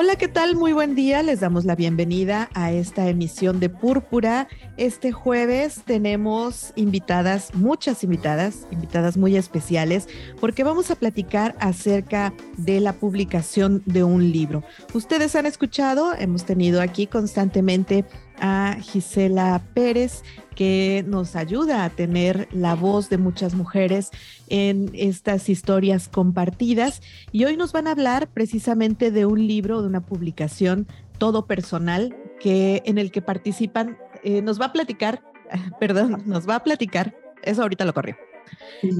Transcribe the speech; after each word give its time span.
Hola, 0.00 0.14
¿qué 0.14 0.28
tal? 0.28 0.54
Muy 0.54 0.72
buen 0.72 0.94
día. 0.94 1.24
Les 1.24 1.40
damos 1.40 1.64
la 1.64 1.74
bienvenida 1.74 2.50
a 2.54 2.70
esta 2.70 3.08
emisión 3.08 3.58
de 3.58 3.68
Púrpura. 3.68 4.46
Este 4.76 5.10
jueves 5.10 5.82
tenemos 5.84 6.72
invitadas, 6.76 7.52
muchas 7.52 8.04
invitadas, 8.04 8.68
invitadas 8.70 9.16
muy 9.16 9.36
especiales, 9.36 10.06
porque 10.40 10.62
vamos 10.62 10.92
a 10.92 10.94
platicar 10.94 11.56
acerca 11.58 12.32
de 12.56 12.78
la 12.78 12.92
publicación 12.92 13.82
de 13.86 14.04
un 14.04 14.30
libro. 14.30 14.62
Ustedes 14.94 15.34
han 15.34 15.46
escuchado, 15.46 16.14
hemos 16.14 16.44
tenido 16.44 16.80
aquí 16.80 17.08
constantemente 17.08 18.04
a 18.40 18.76
Gisela 18.80 19.62
Pérez, 19.74 20.22
que 20.54 21.04
nos 21.06 21.36
ayuda 21.36 21.84
a 21.84 21.90
tener 21.90 22.48
la 22.52 22.74
voz 22.74 23.08
de 23.08 23.18
muchas 23.18 23.54
mujeres 23.54 24.10
en 24.48 24.90
estas 24.94 25.48
historias 25.48 26.08
compartidas. 26.08 27.00
Y 27.32 27.44
hoy 27.44 27.56
nos 27.56 27.72
van 27.72 27.86
a 27.86 27.92
hablar 27.92 28.28
precisamente 28.28 29.10
de 29.10 29.26
un 29.26 29.46
libro, 29.46 29.82
de 29.82 29.88
una 29.88 30.04
publicación 30.04 30.86
todo 31.18 31.46
personal, 31.46 32.16
que, 32.40 32.82
en 32.86 32.98
el 32.98 33.10
que 33.10 33.22
participan. 33.22 33.98
Eh, 34.24 34.42
nos 34.42 34.60
va 34.60 34.66
a 34.66 34.72
platicar, 34.72 35.22
perdón, 35.80 36.22
nos 36.26 36.48
va 36.48 36.56
a 36.56 36.64
platicar, 36.64 37.14
eso 37.42 37.62
ahorita 37.62 37.84
lo 37.84 37.94
corrió. 37.94 38.16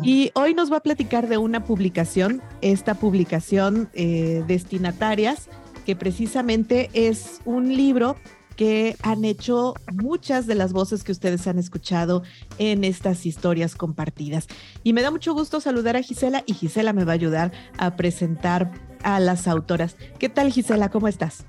Y 0.03 0.31
hoy 0.35 0.55
nos 0.55 0.71
va 0.71 0.79
a 0.79 0.83
platicar 0.83 1.29
de 1.29 1.39
una 1.39 1.65
publicación, 1.65 2.43
esta 2.61 2.95
publicación 2.95 3.89
eh, 3.95 4.45
destinatarias, 4.47 5.49
que 5.87 5.97
precisamente 5.97 6.91
es 6.93 7.41
un 7.45 7.75
libro 7.75 8.17
que 8.59 8.97
han 9.03 9.25
hecho 9.25 9.75
muchas 9.93 10.49
de 10.49 10.57
las 10.57 10.73
voces 10.73 11.05
que 11.05 11.13
ustedes 11.13 11.47
han 11.47 11.61
escuchado 11.61 12.25
en 12.59 12.83
estas 12.83 13.25
historias 13.25 13.77
compartidas. 13.77 14.49
Y 14.83 14.95
me 14.95 15.03
da 15.03 15.13
mucho 15.13 15.33
gusto 15.33 15.61
saludar 15.61 15.97
a 15.97 16.03
Gisela 16.03 16.43
y 16.45 16.55
Gisela 16.55 16.93
me 16.93 17.05
va 17.05 17.13
a 17.13 17.15
ayudar 17.15 17.53
a 17.79 17.95
presentar 17.95 18.73
a 19.05 19.21
las 19.21 19.47
autoras. 19.47 19.95
¿Qué 20.19 20.29
tal 20.29 20.53
Gisela? 20.53 20.91
¿Cómo 20.91 21.07
estás? 21.07 21.45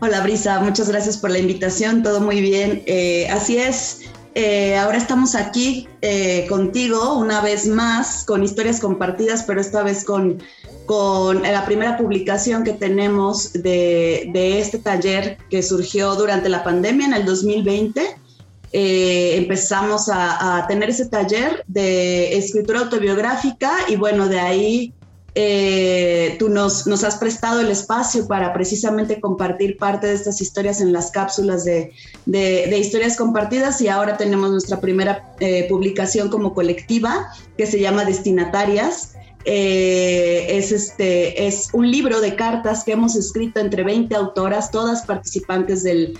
Hola 0.00 0.20
Brisa, 0.20 0.60
muchas 0.60 0.88
gracias 0.88 1.16
por 1.18 1.32
la 1.32 1.40
invitación, 1.40 2.04
todo 2.04 2.20
muy 2.20 2.40
bien. 2.40 2.84
Eh, 2.86 3.28
así 3.28 3.56
es, 3.56 4.02
eh, 4.36 4.76
ahora 4.76 4.98
estamos 4.98 5.34
aquí 5.34 5.88
eh, 6.02 6.46
contigo 6.48 7.18
una 7.18 7.40
vez 7.40 7.66
más 7.66 8.24
con 8.24 8.44
historias 8.44 8.80
compartidas, 8.80 9.42
pero 9.42 9.60
esta 9.60 9.82
vez 9.82 10.04
con 10.04 10.40
con 10.86 11.42
la 11.42 11.64
primera 11.64 11.96
publicación 11.96 12.64
que 12.64 12.72
tenemos 12.72 13.52
de, 13.52 14.58
este 14.58 14.78
taller 14.78 15.38
que 15.50 15.62
surgió 15.62 16.14
durante 16.14 16.48
la 16.48 16.64
pandemia 16.64 17.06
en 17.06 17.14
el 17.14 17.24
2020. 17.24 18.16
Eh, 18.74 19.36
empezamos 19.36 20.08
a, 20.12 20.64
tener 20.66 20.90
ese 20.90 21.06
taller 21.06 21.62
de 21.66 22.36
escritura 22.36 22.80
autobiográfica 22.80 23.70
y 23.88 23.96
bueno, 23.96 24.28
de 24.28 24.40
ahí 24.40 24.94
eh, 25.34 26.36
tú 26.38 26.48
nos, 26.48 26.86
has 26.86 27.16
prestado 27.16 27.60
el 27.60 27.70
espacio 27.70 28.26
para 28.26 28.52
precisamente 28.52 29.20
compartir 29.20 29.76
parte 29.76 30.06
de 30.06 30.14
estas 30.14 30.40
historias 30.40 30.80
en 30.80 30.92
las 30.92 31.10
cápsulas 31.10 31.64
de, 31.64 31.92
de, 32.26 32.78
historias 32.78 33.16
compartidas 33.16 33.80
y 33.80 33.88
ahora 33.88 34.16
tenemos 34.16 34.50
nuestra 34.50 34.80
primera 34.80 35.34
eh, 35.40 35.66
publicación 35.68 36.28
como 36.28 36.54
colectiva 36.54 37.30
que 37.56 37.66
se 37.66 37.78
llama 37.78 38.04
Destinatarias 38.04 39.14
eh, 39.44 40.46
es, 40.48 40.72
este, 40.72 41.46
es 41.46 41.68
un 41.72 41.90
libro 41.90 42.20
de 42.20 42.36
cartas 42.36 42.84
que 42.84 42.92
hemos 42.92 43.16
escrito 43.16 43.60
entre 43.60 43.82
20 43.82 44.14
autoras, 44.14 44.70
todas 44.70 45.02
participantes 45.02 45.82
del, 45.82 46.18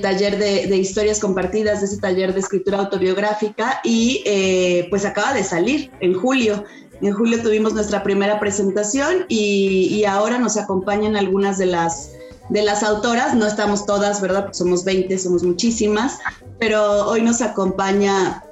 taller 0.00 0.38
de, 0.38 0.76
historias 0.76 1.20
compartidas, 1.20 1.80
de 1.80 1.86
ese 1.86 1.98
taller 1.98 2.32
de 2.32 2.40
escritura 2.40 2.78
autobiográfica 2.78 3.80
y 3.82 4.22
eh, 4.26 4.86
pues 4.90 5.04
acaba 5.04 5.32
de 5.34 5.42
salir 5.42 5.90
en 6.00 6.14
julio. 6.14 6.64
En 7.00 7.14
julio 7.14 7.42
tuvimos 7.42 7.72
nuestra 7.72 8.02
primera 8.02 8.38
presentación 8.38 9.24
y, 9.28 10.04
ahora 10.04 10.38
nos 10.38 10.56
acompañan 10.56 11.16
algunas 11.16 11.56
de 11.56 11.66
las, 11.66 12.12
de 12.50 12.62
las 12.62 12.82
autoras, 12.82 13.34
no 13.34 13.46
estamos 13.46 13.86
todas, 13.86 14.20
¿verdad? 14.20 14.50
somos 14.52 14.84
20, 14.84 15.18
somos 15.18 15.42
muchísimas, 15.42 16.18
pero 16.58 17.08
hoy 17.08 17.22
nos 17.22 17.40
acompaña 17.40 18.44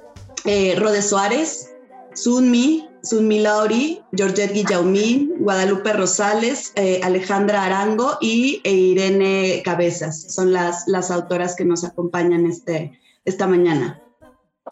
eh, 0.45 0.75
Rode 0.79 1.03
Suárez, 1.03 1.75
Sunmi, 2.15 2.88
Sunmi 3.03 3.41
Lauri, 3.41 4.00
Georgette 4.12 4.53
Guillaumín, 4.53 5.34
Guadalupe 5.38 5.92
Rosales, 5.92 6.72
eh, 6.75 7.00
Alejandra 7.03 7.64
Arango 7.64 8.19
y 8.20 8.60
e 8.64 8.72
Irene 8.72 9.62
Cabezas. 9.64 10.32
Son 10.32 10.53
las, 10.53 10.86
las 10.86 11.10
autoras 11.10 11.54
que 11.56 11.64
nos 11.64 11.84
acompañan 11.84 12.47
este, 12.47 12.98
esta 13.25 13.47
mañana. 13.47 14.03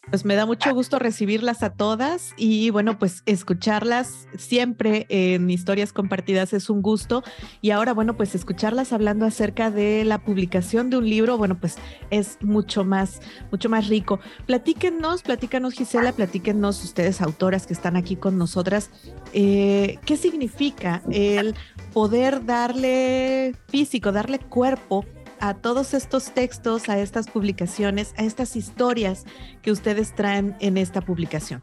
Pues 0.09 0.25
me 0.25 0.37
da 0.37 0.47
mucho 0.47 0.73
gusto 0.73 1.01
recibirlas 1.01 1.65
a 1.65 1.71
todas 1.71 2.33
y 2.37 2.71
bueno, 2.71 2.97
pues 2.97 3.25
escucharlas 3.27 4.29
siempre 4.39 5.07
en 5.09 5.51
historias 5.51 5.93
compartidas 5.93 6.53
es 6.53 6.71
un 6.71 6.81
gusto 6.81 7.25
y 7.61 7.71
ahora 7.71 7.93
bueno, 7.93 8.17
pues 8.17 8.37
escucharlas 8.37 8.93
hablando 8.93 9.27
acerca 9.27 9.73
de 9.73 10.05
la 10.05 10.19
publicación 10.19 10.91
de 10.91 10.99
un 10.99 11.11
libro, 11.11 11.37
bueno, 11.39 11.59
pues 11.59 11.77
es 12.11 12.39
mucho 12.41 12.85
más, 12.85 13.21
mucho 13.51 13.69
más 13.69 13.89
rico. 13.89 14.21
Platíquenos, 14.47 15.23
platícanos 15.23 15.75
Gisela, 15.75 16.13
platíquenos 16.13 16.85
ustedes 16.85 17.21
autoras 17.21 17.67
que 17.67 17.73
están 17.73 17.97
aquí 17.97 18.15
con 18.15 18.39
nosotras, 18.39 18.91
eh, 19.33 19.99
¿qué 20.05 20.17
significa 20.17 21.03
el 21.11 21.57
poder 21.93 22.45
darle 22.47 23.57
físico, 23.69 24.13
darle 24.13 24.39
cuerpo 24.39 25.05
a 25.41 25.55
todos 25.55 25.95
estos 25.95 26.33
textos, 26.33 26.89
a 26.89 26.99
estas 26.99 27.29
publicaciones, 27.29 28.15
a 28.17 28.23
estas 28.23 28.57
historias 28.57 29.25
que 29.63 29.71
ustedes 29.71 30.15
traen 30.15 30.57
en 30.61 30.77
esta 30.77 31.01
publicación? 31.01 31.63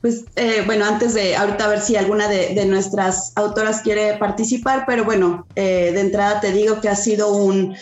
Pues 0.00 0.24
eh, 0.36 0.62
bueno, 0.66 0.84
antes 0.84 1.14
de 1.14 1.34
ahorita 1.34 1.66
ver 1.68 1.80
si 1.80 1.96
alguna 1.96 2.28
de, 2.28 2.64
nuestras 2.66 3.32
autoras 3.34 3.80
quiere 3.80 4.16
participar, 4.18 4.84
pero 4.86 5.04
bueno, 5.04 5.46
eh, 5.56 5.90
de 5.92 6.00
entrada 6.00 6.40
te 6.40 6.52
digo 6.52 6.80
que 6.80 6.88
ha 6.88 6.94
sido 6.94 7.34
un, 7.34 7.74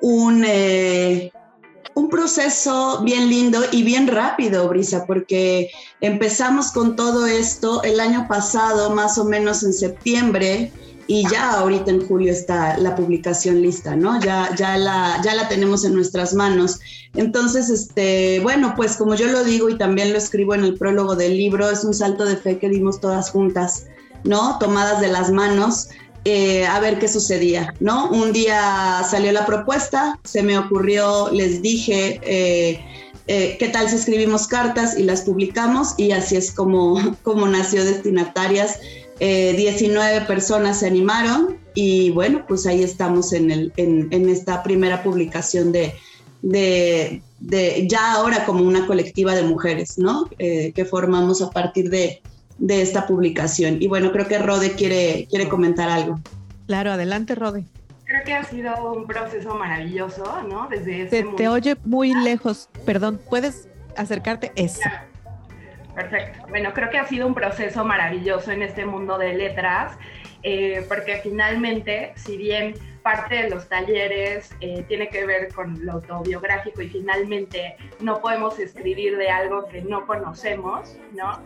un, 0.00 0.44
eh, 0.46 1.32
un 1.94 2.08
proceso 2.08 3.02
bien 3.02 3.28
lindo 3.28 3.60
y 3.72 3.82
bien 3.82 4.06
rápido, 4.06 4.68
Brisa, 4.68 5.06
porque 5.06 5.70
empezamos 6.00 6.70
con 6.72 6.94
todo 6.94 7.26
esto 7.26 7.82
el 7.82 8.00
año 8.00 8.28
pasado, 8.28 8.90
más 8.90 9.18
o 9.18 9.24
menos 9.24 9.62
en 9.62 9.72
septiembre, 9.72 10.72
y 11.06 11.28
ya 11.28 11.52
ahorita 11.58 11.90
en 11.90 12.06
julio 12.06 12.32
está 12.32 12.78
la 12.78 12.94
publicación 12.94 13.60
lista, 13.60 13.96
¿no? 13.96 14.20
Ya, 14.20 14.54
ya, 14.56 14.76
la, 14.76 15.20
ya 15.24 15.34
la 15.34 15.48
tenemos 15.48 15.84
en 15.84 15.94
nuestras 15.94 16.34
manos. 16.34 16.80
Entonces, 17.14 17.70
este, 17.70 18.40
bueno, 18.40 18.74
pues 18.76 18.96
como 18.96 19.14
yo 19.14 19.26
lo 19.26 19.44
digo 19.44 19.68
y 19.68 19.76
también 19.76 20.12
lo 20.12 20.18
escribo 20.18 20.54
en 20.54 20.64
el 20.64 20.78
prólogo 20.78 21.16
del 21.16 21.36
libro, 21.36 21.68
es 21.70 21.84
un 21.84 21.94
salto 21.94 22.24
de 22.24 22.36
fe 22.36 22.58
que 22.58 22.68
dimos 22.68 23.00
todas 23.00 23.30
juntas, 23.30 23.86
¿no? 24.24 24.58
Tomadas 24.58 25.00
de 25.00 25.08
las 25.08 25.30
manos. 25.30 25.88
Eh, 26.24 26.64
a 26.66 26.78
ver 26.78 27.00
qué 27.00 27.08
sucedía, 27.08 27.74
¿no? 27.80 28.08
Un 28.10 28.32
día 28.32 29.04
salió 29.10 29.32
la 29.32 29.44
propuesta, 29.44 30.20
se 30.22 30.44
me 30.44 30.56
ocurrió, 30.56 31.30
les 31.32 31.62
dije, 31.62 32.20
eh, 32.22 32.80
eh, 33.26 33.56
¿qué 33.58 33.68
tal 33.70 33.88
si 33.88 33.96
escribimos 33.96 34.46
cartas 34.46 34.96
y 34.96 35.02
las 35.02 35.22
publicamos? 35.22 35.94
Y 35.96 36.12
así 36.12 36.36
es 36.36 36.52
como, 36.52 37.16
como 37.24 37.48
nació 37.48 37.84
Destinatarias 37.84 38.78
19 39.22 40.16
eh, 40.16 40.20
personas 40.22 40.80
se 40.80 40.88
animaron 40.88 41.56
y 41.74 42.10
bueno, 42.10 42.44
pues 42.46 42.66
ahí 42.66 42.82
estamos 42.82 43.32
en, 43.32 43.50
el, 43.50 43.72
en, 43.76 44.28
esta 44.28 44.62
primera 44.64 45.02
publicación 45.02 45.70
de, 45.70 45.94
de, 46.42 47.86
ya 47.88 48.14
ahora 48.14 48.44
como 48.44 48.64
una 48.64 48.86
colectiva 48.86 49.34
de 49.34 49.42
mujeres, 49.42 49.96
¿no? 49.96 50.28
Eh, 50.38 50.72
que 50.74 50.84
formamos 50.84 51.40
a 51.40 51.50
partir 51.50 51.88
de, 51.88 52.20
de, 52.58 52.82
esta 52.82 53.06
publicación. 53.06 53.80
Y 53.80 53.86
bueno, 53.86 54.10
creo 54.10 54.26
que 54.26 54.38
Rode 54.38 54.72
quiere, 54.72 55.28
quiere 55.30 55.48
comentar 55.48 55.88
algo. 55.88 56.18
Claro, 56.66 56.90
adelante 56.90 57.36
Rode. 57.36 57.64
Creo 58.04 58.24
que 58.24 58.34
ha 58.34 58.44
sido 58.44 58.92
un 58.92 59.06
proceso 59.06 59.54
maravilloso, 59.54 60.24
¿no? 60.48 60.68
Desde 60.68 61.06
te, 61.06 61.22
te 61.22 61.48
oye 61.48 61.76
muy 61.84 62.12
lejos, 62.12 62.68
perdón, 62.84 63.20
¿puedes 63.30 63.68
acercarte? 63.96 64.52
Eso. 64.56 64.80
Perfecto. 65.94 66.46
Bueno, 66.48 66.72
creo 66.72 66.90
que 66.90 66.98
ha 66.98 67.06
sido 67.06 67.26
un 67.26 67.34
proceso 67.34 67.84
maravilloso 67.84 68.50
en 68.50 68.62
este 68.62 68.86
mundo 68.86 69.18
de 69.18 69.34
letras 69.34 69.98
eh, 70.42 70.84
porque 70.88 71.20
finalmente, 71.22 72.12
si 72.16 72.36
bien 72.36 72.74
parte 73.02 73.34
de 73.42 73.50
los 73.50 73.68
talleres 73.68 74.54
eh, 74.60 74.84
tiene 74.88 75.08
que 75.08 75.24
ver 75.24 75.52
con 75.52 75.84
lo 75.84 75.92
autobiográfico 75.92 76.82
y 76.82 76.88
finalmente 76.88 77.76
no 78.00 78.20
podemos 78.20 78.58
escribir 78.58 79.16
de 79.16 79.28
algo 79.28 79.66
que 79.66 79.82
no 79.82 80.06
conocemos, 80.06 80.96
¿no? 81.12 81.40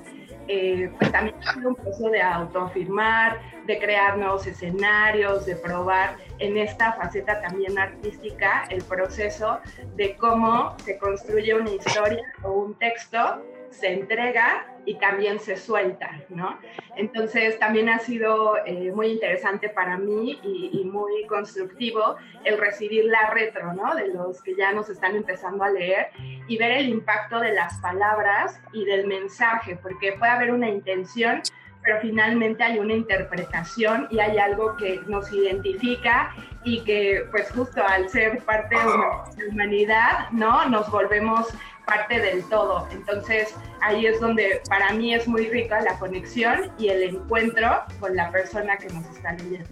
Eh, 0.49 0.91
pues 0.99 1.11
también 1.11 1.37
es 1.41 1.57
un 1.57 1.75
proceso 1.75 2.09
de 2.09 2.23
autoafirmar, 2.23 3.41
de 3.67 3.79
crear 3.79 4.17
nuevos 4.17 4.47
escenarios, 4.47 5.45
de 5.45 5.57
probar 5.57 6.17
en 6.39 6.57
esta 6.57 6.93
faceta 6.93 7.41
también 7.41 7.79
artística 7.79 8.65
el 8.71 8.83
proceso 8.85 9.59
de 9.97 10.15
cómo 10.17 10.77
se 10.85 10.99
construye 10.99 11.53
una 11.55 11.71
historia 11.71 12.23
o 12.43 12.53
un 12.53 12.75
texto, 12.75 13.43
se 13.71 13.93
entrega 13.93 14.67
y 14.87 14.95
también 14.95 15.41
se 15.41 15.57
suelta, 15.57 16.11
¿no? 16.29 16.59
Entonces 16.97 17.59
también 17.59 17.89
ha 17.89 17.99
sido 17.99 18.57
eh, 18.65 18.93
muy 18.95 19.09
interesante 19.09 19.69
para 19.69 19.99
mí 19.99 20.39
y, 20.43 20.85
muy 20.87 21.27
constructivo 21.27 22.17
el 22.45 22.57
recibir 22.59 23.05
la 23.05 23.31
retro, 23.31 23.75
¿no? 23.75 23.95
De 23.95 24.09
los 24.09 24.41
que 24.43 24.55
ya 24.55 24.73
nos 24.73 24.89
están 24.89 25.17
empezando 25.17 25.65
a 25.65 25.71
leer 25.71 26.09
y 26.47 26.57
ver 26.57 26.71
el 26.73 26.89
impacto 26.89 27.41
de 27.41 27.53
las 27.53 27.79
palabras 27.81 28.61
y 28.73 28.85
del 28.85 29.07
mensaje, 29.07 29.77
porque 29.83 30.13
puede 30.13 30.31
haber 30.31 30.53
una 30.53 30.69
intención, 30.69 31.43
pero 31.83 32.01
finalmente 32.01 32.63
hay 32.63 32.79
una 32.79 32.95
interpretación 32.95 34.07
y 34.11 34.21
hay 34.21 34.39
algo 34.39 34.77
que 34.77 35.01
nos 35.07 35.31
identifica 35.33 36.35
y 36.65 36.83
que 36.85 37.25
pues 37.31 37.51
justo 37.51 37.83
al 37.85 38.09
ser 38.09 38.39
parte 38.45 38.77
de 38.77 38.85
la 38.85 39.25
humanidad, 39.51 40.31
¿no? 40.31 40.67
Nos 40.69 40.91
volvemos 40.91 41.49
parte 41.87 42.21
del 42.21 42.45
todo. 42.49 42.87
Entonces 42.93 43.55
ahí 43.81 44.07
es 44.07 44.21
donde 44.21 44.61
para 44.69 44.93
mí 44.93 45.15
es 45.15 45.27
muy 45.27 45.47
rica 45.47 45.81
la 45.81 45.99
conexión 45.99 46.71
y 46.79 46.89
el 46.89 47.03
encuentro 47.03 47.85
con 48.01 48.15
la 48.15 48.31
persona 48.31 48.77
que 48.77 48.89
nos 48.89 49.07
está 49.17 49.33
leyendo. 49.33 49.69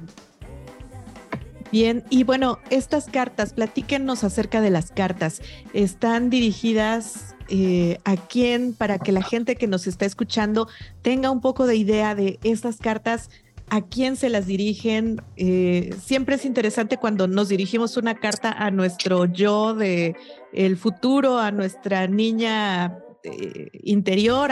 Bien, 1.70 2.05
y 2.08 2.22
bueno, 2.22 2.61
estas 2.70 3.06
cartas, 3.06 3.52
platíquenos 3.52 4.22
acerca 4.22 4.61
de 4.61 4.70
las 4.70 4.93
cartas. 4.93 5.43
¿Están 5.72 6.31
dirigidas 6.31 7.34
eh, 7.49 7.99
a 8.05 8.17
quién 8.17 8.75
para 8.75 9.00
que 9.00 9.10
la 9.10 9.22
gente 9.22 9.56
que 9.56 9.67
nos 9.67 9.88
está 9.88 10.06
escuchando 10.06 10.69
tenga 11.02 11.32
un 11.32 11.40
poco 11.40 11.67
de 11.67 11.75
idea 11.75 12.14
de 12.14 12.38
estas 12.44 12.76
cartas? 12.76 13.28
¿A 13.70 13.81
quién 13.81 14.16
se 14.16 14.28
las 14.28 14.46
dirigen? 14.46 15.22
Eh, 15.37 15.94
siempre 16.05 16.37
es 16.37 16.44
interesante 16.44 16.99
cuando 16.99 17.26
nos 17.26 17.49
dirigimos 17.49 17.96
una 17.96 18.14
carta 18.14 18.52
a 18.52 18.70
nuestro 18.70 19.25
yo 19.25 19.75
de 19.75 20.14
el 20.52 20.76
futuro, 20.76 21.38
a 21.38 21.50
nuestra 21.50 22.06
niña 22.06 22.99
eh, 23.22 23.70
interior, 23.82 24.50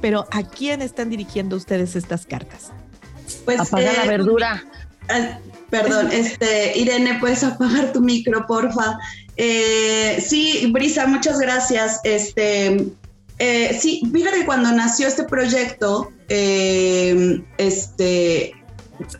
pero 0.00 0.26
¿a 0.30 0.42
quién 0.42 0.82
están 0.82 1.10
dirigiendo 1.10 1.56
ustedes 1.56 1.94
estas 1.94 2.26
cartas? 2.26 2.72
Pues, 3.44 3.60
Apaga 3.60 3.92
la 3.92 4.06
eh, 4.06 4.08
verdura. 4.08 4.64
Perdón, 5.68 6.08
este, 6.12 6.76
Irene, 6.78 7.18
¿puedes 7.20 7.44
apagar 7.44 7.92
tu 7.92 8.00
micro, 8.00 8.46
porfa? 8.46 8.98
sí, 9.36 10.68
Brisa, 10.72 11.06
muchas 11.06 11.38
gracias. 11.38 12.00
Este, 12.04 12.88
sí, 13.38 14.02
fíjate 14.12 14.40
que 14.40 14.46
cuando 14.46 14.70
nació 14.72 15.08
este 15.08 15.24
proyecto, 15.24 16.12
este, 16.28 18.54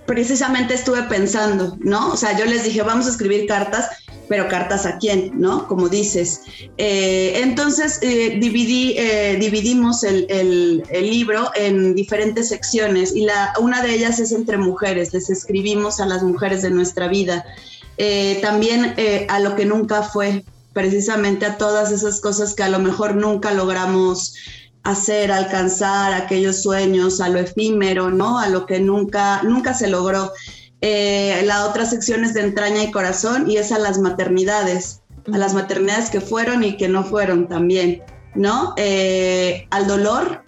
precisamente 0.07 0.75
estuve 0.75 1.03
pensando, 1.05 1.77
¿no? 1.81 2.13
O 2.13 2.17
sea, 2.17 2.39
yo 2.39 2.45
les 2.45 2.65
dije, 2.65 2.83
vamos 2.83 3.07
a 3.07 3.11
escribir 3.11 3.47
cartas, 3.47 3.89
pero 4.29 4.49
cartas 4.49 4.87
a 4.87 4.99
quién, 4.99 5.33
¿no? 5.35 5.69
Como 5.69 5.89
dices. 5.89 6.43
Eh, 6.79 7.41
entonces, 7.43 7.99
eh, 8.03 8.39
dividí, 8.41 8.95
eh, 8.97 9.37
dividimos 9.39 10.05
el, 10.05 10.83
libro 10.91 11.51
en 11.55 11.95
diferentes 11.95 12.49
secciones 12.49 13.15
y 13.15 13.25
la, 13.25 13.53
una 13.61 13.83
de 13.83 13.95
ellas 13.95 14.19
es 14.19 14.33
entre 14.33 14.57
mujeres, 14.57 15.13
les 15.13 15.31
escribimos 15.31 16.01
a 16.01 16.07
las 16.07 16.23
mujeres 16.23 16.63
de 16.63 16.71
nuestra 16.71 17.09
vida. 17.09 17.45
también 18.43 18.95
a 19.29 19.41
lo 19.41 19.55
que 19.55 19.65
nunca 19.65 20.03
fue, 20.03 20.45
precisamente 20.75 21.47
a 21.47 21.57
todas 21.57 21.91
esas 21.91 22.21
cosas 22.21 22.55
que 22.55 22.63
a 22.63 22.69
lo 22.69 22.79
mejor 22.79 23.15
nunca 23.17 23.53
logramos 23.53 24.35
hacer, 24.83 25.33
alcanzar 25.33 26.13
aquellos 26.13 26.63
sueños, 26.63 27.21
a 27.23 27.31
lo 27.31 27.39
efímero, 27.39 28.11
¿no? 28.11 28.39
A 28.39 28.49
lo 28.49 28.67
que 28.67 28.81
nunca, 28.81 29.43
nunca 29.43 29.73
se 29.73 29.89
logró. 29.89 30.33
Eh, 30.83 31.43
la 31.47 31.67
otra 31.67 31.87
sección 31.87 32.25
es 32.25 32.35
de 32.35 32.43
entraña 32.43 32.85
y 32.85 32.91
corazón 32.91 33.51
y 33.51 33.57
es 33.57 33.73
a 33.73 33.79
las 33.79 33.99
maternidades, 33.99 35.01
a 35.33 35.39
las 35.39 35.55
maternidades 35.55 36.11
que 36.11 36.21
fueron 36.21 36.63
y 36.63 36.77
que 36.77 36.89
no 36.89 37.05
fueron 37.05 37.49
también, 37.49 38.03
¿no? 38.35 38.75
Eh, 38.77 39.67
al 39.71 39.87
dolor, 39.87 40.45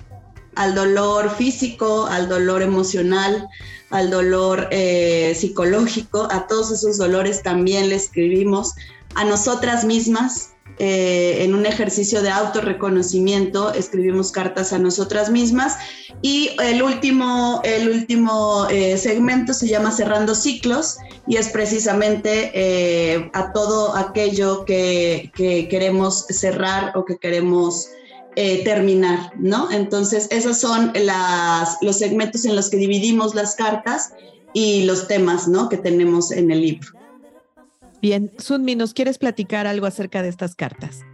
al 0.55 0.75
dolor 0.75 1.31
físico, 1.31 2.06
al 2.06 2.28
dolor 2.28 2.61
emocional, 2.61 3.49
al 3.88 4.11
dolor 4.11 4.69
eh, 4.70 5.34
psicológico, 5.34 6.28
a 6.31 6.46
todos 6.46 6.73
esos 6.73 6.99
dolores 6.99 7.43
también 7.43 7.88
le 7.88 7.94
escribimos, 7.94 8.75
a 9.16 9.24
nosotras 9.24 9.84
mismas, 9.84 10.50
eh, 10.78 11.42
en 11.42 11.54
un 11.54 11.64
ejercicio 11.64 12.20
de 12.20 12.28
autorreconocimiento, 12.28 13.72
escribimos 13.72 14.30
cartas 14.30 14.74
a 14.74 14.78
nosotras 14.78 15.30
mismas 15.30 15.78
y 16.20 16.50
el 16.62 16.82
último, 16.82 17.62
el 17.64 17.88
último 17.88 18.66
eh, 18.68 18.98
segmento 18.98 19.54
se 19.54 19.68
llama 19.68 19.90
Cerrando 19.90 20.34
Ciclos 20.34 20.98
y 21.26 21.36
es 21.36 21.48
precisamente 21.48 22.50
eh, 22.54 23.30
a 23.32 23.52
todo 23.52 23.96
aquello 23.96 24.66
que, 24.66 25.32
queremos 25.34 26.26
cerrar 26.28 26.92
o 26.94 27.06
que 27.06 27.16
queremos 27.16 27.88
terminar, 28.64 29.32
¿no? 29.38 29.70
Entonces, 29.70 30.28
esos 30.30 30.58
son 30.58 30.92
los 31.80 31.96
segmentos 31.96 32.44
en 32.44 32.54
los 32.54 32.68
que 32.68 32.76
dividimos 32.76 33.34
las 33.34 33.54
cartas 33.54 34.12
y 34.52 34.82
los 34.84 35.08
temas, 35.08 35.48
¿no? 35.48 35.70
Que 35.70 35.78
tenemos 35.78 36.30
en 36.32 36.50
el 36.50 36.60
libro. 36.60 37.05
Bien, 38.06 38.30
Sunmi, 38.38 38.76
¿nos 38.76 38.94
quieres 38.94 39.18
platicar 39.18 39.66
algo 39.66 39.84
acerca 39.84 40.22
de 40.22 40.28
estas 40.28 40.54
cartas? 40.54 41.04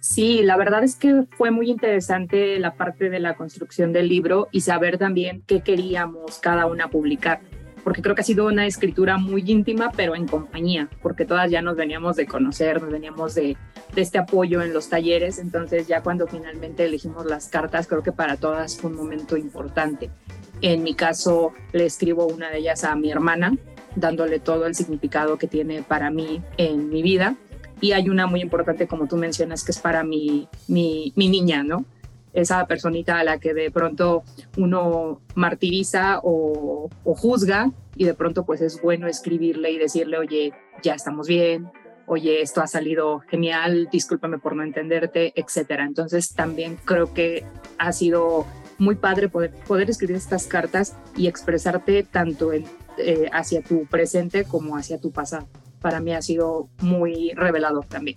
Sí, 0.00 0.42
la 0.42 0.56
verdad 0.56 0.82
es 0.82 0.96
que 0.96 1.26
fue 1.38 1.52
muy 1.52 1.70
interesante 1.70 2.58
la 2.58 2.74
parte 2.74 3.08
de 3.08 3.20
la 3.20 3.36
construcción 3.36 3.92
del 3.92 4.08
libro 4.08 4.48
y 4.50 4.62
saber 4.62 4.98
también 4.98 5.44
qué 5.46 5.60
queríamos 5.60 6.40
cada 6.40 6.66
una 6.66 6.90
publicar, 6.90 7.38
porque 7.84 8.02
creo 8.02 8.16
que 8.16 8.22
ha 8.22 8.24
sido 8.24 8.48
una 8.48 8.66
escritura 8.66 9.16
muy 9.16 9.44
íntima, 9.46 9.92
pero 9.94 10.16
en 10.16 10.26
compañía, 10.26 10.88
porque 11.02 11.24
todas 11.24 11.52
ya 11.52 11.62
nos 11.62 11.76
veníamos 11.76 12.16
de 12.16 12.26
conocer, 12.26 12.82
nos 12.82 12.90
veníamos 12.90 13.36
de, 13.36 13.56
de 13.94 14.02
este 14.02 14.18
apoyo 14.18 14.62
en 14.62 14.72
los 14.72 14.88
talleres, 14.88 15.38
entonces 15.38 15.86
ya 15.86 16.02
cuando 16.02 16.26
finalmente 16.26 16.84
elegimos 16.84 17.26
las 17.26 17.48
cartas, 17.48 17.86
creo 17.86 18.02
que 18.02 18.10
para 18.10 18.36
todas 18.38 18.76
fue 18.76 18.90
un 18.90 18.96
momento 18.96 19.36
importante. 19.36 20.10
En 20.62 20.82
mi 20.82 20.94
caso, 20.94 21.52
le 21.72 21.86
escribo 21.86 22.26
una 22.26 22.50
de 22.50 22.58
ellas 22.58 22.82
a 22.82 22.96
mi 22.96 23.12
hermana, 23.12 23.56
dándole 23.96 24.38
todo 24.38 24.66
el 24.66 24.74
significado 24.74 25.38
que 25.38 25.48
tiene 25.48 25.82
para 25.82 26.10
mí 26.10 26.42
en 26.56 26.88
mi 26.88 27.02
vida. 27.02 27.36
Y 27.80 27.92
hay 27.92 28.08
una 28.08 28.26
muy 28.26 28.40
importante, 28.40 28.86
como 28.86 29.06
tú 29.06 29.16
mencionas, 29.16 29.64
que 29.64 29.72
es 29.72 29.78
para 29.78 30.04
mi, 30.04 30.48
mi, 30.68 31.12
niña, 31.16 31.62
¿no? 31.62 31.84
Esa 32.32 32.66
personita 32.66 33.18
a 33.18 33.24
la 33.24 33.38
que 33.38 33.54
de 33.54 33.70
pronto 33.70 34.22
uno 34.56 35.20
martiriza 35.34 36.20
o, 36.22 36.90
o 37.04 37.14
juzga 37.14 37.72
y 37.96 38.04
de 38.04 38.14
pronto 38.14 38.44
pues 38.44 38.60
es 38.60 38.80
bueno 38.80 39.08
escribirle 39.08 39.70
y 39.70 39.78
decirle, 39.78 40.18
oye, 40.18 40.52
ya 40.82 40.94
estamos 40.94 41.26
bien, 41.26 41.70
oye, 42.06 42.42
esto 42.42 42.60
ha 42.60 42.66
salido 42.66 43.20
genial, 43.20 43.88
discúlpame 43.90 44.38
por 44.38 44.54
no 44.54 44.62
entenderte, 44.62 45.32
etcétera. 45.34 45.84
Entonces 45.84 46.34
también 46.34 46.78
creo 46.84 47.12
que 47.12 47.44
ha 47.78 47.92
sido 47.92 48.46
muy 48.78 48.94
padre 48.96 49.28
poder, 49.28 49.52
poder 49.66 49.90
escribir 49.90 50.16
estas 50.16 50.46
cartas 50.46 50.96
y 51.16 51.26
expresarte 51.28 52.02
tanto 52.02 52.52
en 52.52 52.64
eh, 52.98 53.28
hacia 53.32 53.62
tu 53.62 53.86
presente 53.86 54.44
como 54.44 54.76
hacia 54.76 54.98
tu 54.98 55.10
pasado. 55.10 55.48
Para 55.80 56.00
mí 56.00 56.12
ha 56.12 56.22
sido 56.22 56.68
muy 56.80 57.32
revelador 57.34 57.86
también. 57.86 58.16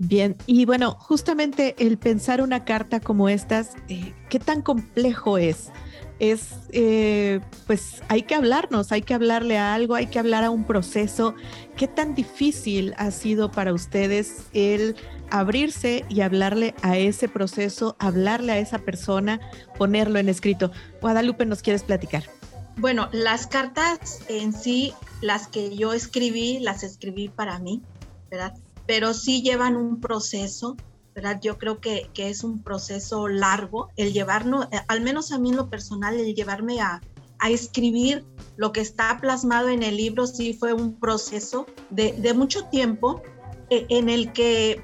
Bien, 0.00 0.36
y 0.46 0.64
bueno, 0.64 0.92
justamente 0.92 1.74
el 1.78 1.98
pensar 1.98 2.40
una 2.40 2.64
carta 2.64 3.00
como 3.00 3.28
estas, 3.28 3.74
eh, 3.88 4.14
¿qué 4.28 4.38
tan 4.38 4.62
complejo 4.62 5.38
es? 5.38 5.72
Es, 6.20 6.50
eh, 6.72 7.40
pues 7.66 8.02
hay 8.08 8.22
que 8.22 8.36
hablarnos, 8.36 8.92
hay 8.92 9.02
que 9.02 9.14
hablarle 9.14 9.58
a 9.58 9.74
algo, 9.74 9.96
hay 9.96 10.06
que 10.06 10.20
hablar 10.20 10.44
a 10.44 10.50
un 10.50 10.64
proceso. 10.64 11.34
¿Qué 11.76 11.88
tan 11.88 12.14
difícil 12.14 12.94
ha 12.96 13.10
sido 13.10 13.50
para 13.50 13.72
ustedes 13.72 14.46
el 14.52 14.94
abrirse 15.30 16.04
y 16.08 16.20
hablarle 16.20 16.74
a 16.82 16.96
ese 16.96 17.28
proceso, 17.28 17.96
hablarle 17.98 18.52
a 18.52 18.58
esa 18.58 18.78
persona, 18.78 19.40
ponerlo 19.76 20.20
en 20.20 20.28
escrito? 20.28 20.70
Guadalupe, 21.00 21.44
¿nos 21.44 21.60
quieres 21.60 21.82
platicar? 21.82 22.37
Bueno, 22.78 23.08
las 23.10 23.48
cartas 23.48 24.20
en 24.28 24.52
sí, 24.52 24.94
las 25.20 25.48
que 25.48 25.76
yo 25.76 25.92
escribí, 25.92 26.60
las 26.60 26.84
escribí 26.84 27.28
para 27.28 27.58
mí, 27.58 27.82
¿verdad? 28.30 28.54
Pero 28.86 29.14
sí 29.14 29.42
llevan 29.42 29.74
un 29.74 30.00
proceso, 30.00 30.76
¿verdad? 31.12 31.40
Yo 31.42 31.58
creo 31.58 31.80
que, 31.80 32.08
es 32.16 32.44
un 32.44 32.62
proceso 32.62 33.26
largo, 33.26 33.88
el 33.96 34.12
llevarnos, 34.12 34.68
eh, 34.70 34.80
al 34.86 35.00
menos 35.00 35.32
a 35.32 35.38
mí 35.38 35.50
en 35.50 35.56
lo 35.56 35.68
personal, 35.68 36.20
el 36.20 36.36
llevarme 36.36 36.80
a, 36.80 37.00
escribir 37.48 38.24
lo 38.56 38.72
que 38.72 38.80
está 38.80 39.16
plasmado 39.20 39.68
en 39.68 39.84
el 39.84 39.96
libro 39.96 40.26
sí 40.26 40.54
fue 40.54 40.72
un 40.72 40.98
proceso 40.98 41.66
de, 41.88 42.12
de 42.14 42.34
mucho 42.34 42.64
tiempo 42.64 43.22
eh, 43.70 43.86
en 43.90 44.08
el 44.08 44.32
que 44.32 44.82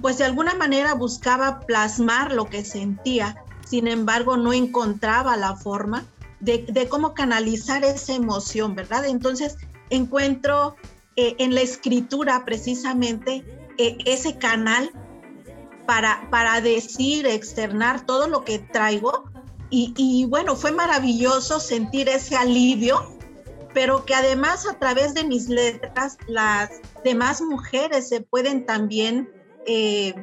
pues 0.00 0.18
de 0.18 0.24
alguna 0.24 0.54
manera 0.54 0.94
buscaba 0.94 1.58
plasmar 1.58 2.32
lo 2.32 2.44
que 2.44 2.64
sentía, 2.64 3.44
sin 3.66 3.88
embargo 3.88 4.36
no 4.36 4.52
encontraba 4.52 5.36
la 5.36 5.56
forma 5.56 6.06
de, 6.42 6.88
cómo 6.88 7.14
canalizar 7.14 7.84
esa 7.84 8.14
emoción, 8.14 8.74
¿verdad? 8.74 9.06
Entonces 9.06 9.56
encuentro 9.90 10.74
eh, 11.16 11.36
en 11.38 11.54
la 11.54 11.60
escritura 11.60 12.44
precisamente 12.44 13.44
eh, 13.78 13.96
ese 14.06 14.38
canal 14.38 14.90
para, 15.86 16.28
para 16.30 16.60
decir, 16.60 17.26
externar 17.26 18.04
todo 18.06 18.28
lo 18.28 18.44
que 18.44 18.58
traigo. 18.58 19.24
Y, 19.74 20.26
bueno, 20.28 20.54
fue 20.54 20.70
maravilloso 20.70 21.58
sentir 21.58 22.06
ese 22.10 22.36
alivio 22.36 23.16
pero 23.72 24.04
que 24.04 24.14
además 24.14 24.68
a 24.68 24.78
través 24.78 25.14
de 25.14 25.24
mis 25.24 25.48
letras 25.48 26.18
las 26.26 26.68
demás 27.04 27.40
mujeres 27.40 28.06
se 28.06 28.20
pueden 28.20 28.66
también 28.66 29.30
eh, 29.64 30.14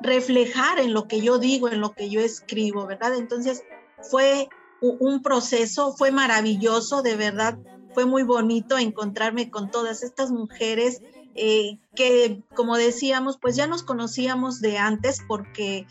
reflejar 0.00 0.80
en 0.80 0.92
lo 0.92 1.06
que 1.06 1.20
yo 1.20 1.38
digo, 1.38 1.68
en 1.68 1.80
lo 1.80 1.92
que 1.92 2.10
yo 2.10 2.20
escribo, 2.20 2.84
¿verdad? 2.84 3.14
Entonces 3.14 3.62
fue 4.10 4.48
un 4.92 5.22
proceso, 5.22 5.94
fue 5.96 6.10
maravilloso, 6.10 7.02
de 7.02 7.16
verdad, 7.16 7.58
fue 7.94 8.06
muy 8.06 8.22
bonito 8.22 8.78
encontrarme 8.78 9.50
con 9.50 9.70
todas 9.70 10.02
estas 10.02 10.30
mujeres 10.30 11.00
eh, 11.34 11.78
que, 11.94 12.42
como 12.54 12.76
decíamos, 12.76 13.38
pues 13.40 13.56
ya 13.56 13.66
nos 13.66 13.82
conocíamos 13.82 14.60
de 14.60 14.78
antes 14.78 15.20
porque 15.26 15.86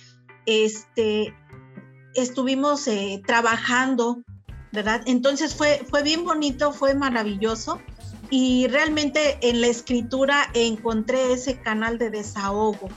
este, 0.45 1.33
estuvimos 2.13 2.87
eh, 2.87 3.21
trabajando 3.25 4.23
¿verdad? 4.73 5.03
Entonces 5.05 5.55
fue, 5.55 5.85
fue 5.87 6.01
bien 6.01 6.25
bonito, 6.25 6.73
fue 6.73 6.95
maravilloso 6.95 7.79
y 8.31 8.67
realmente 8.67 9.37
en 9.47 9.61
la 9.61 9.67
escritura 9.67 10.49
encontré 10.55 11.31
ese 11.31 11.61
canal 11.61 11.99
de 11.99 12.09
desahogo, 12.09 12.89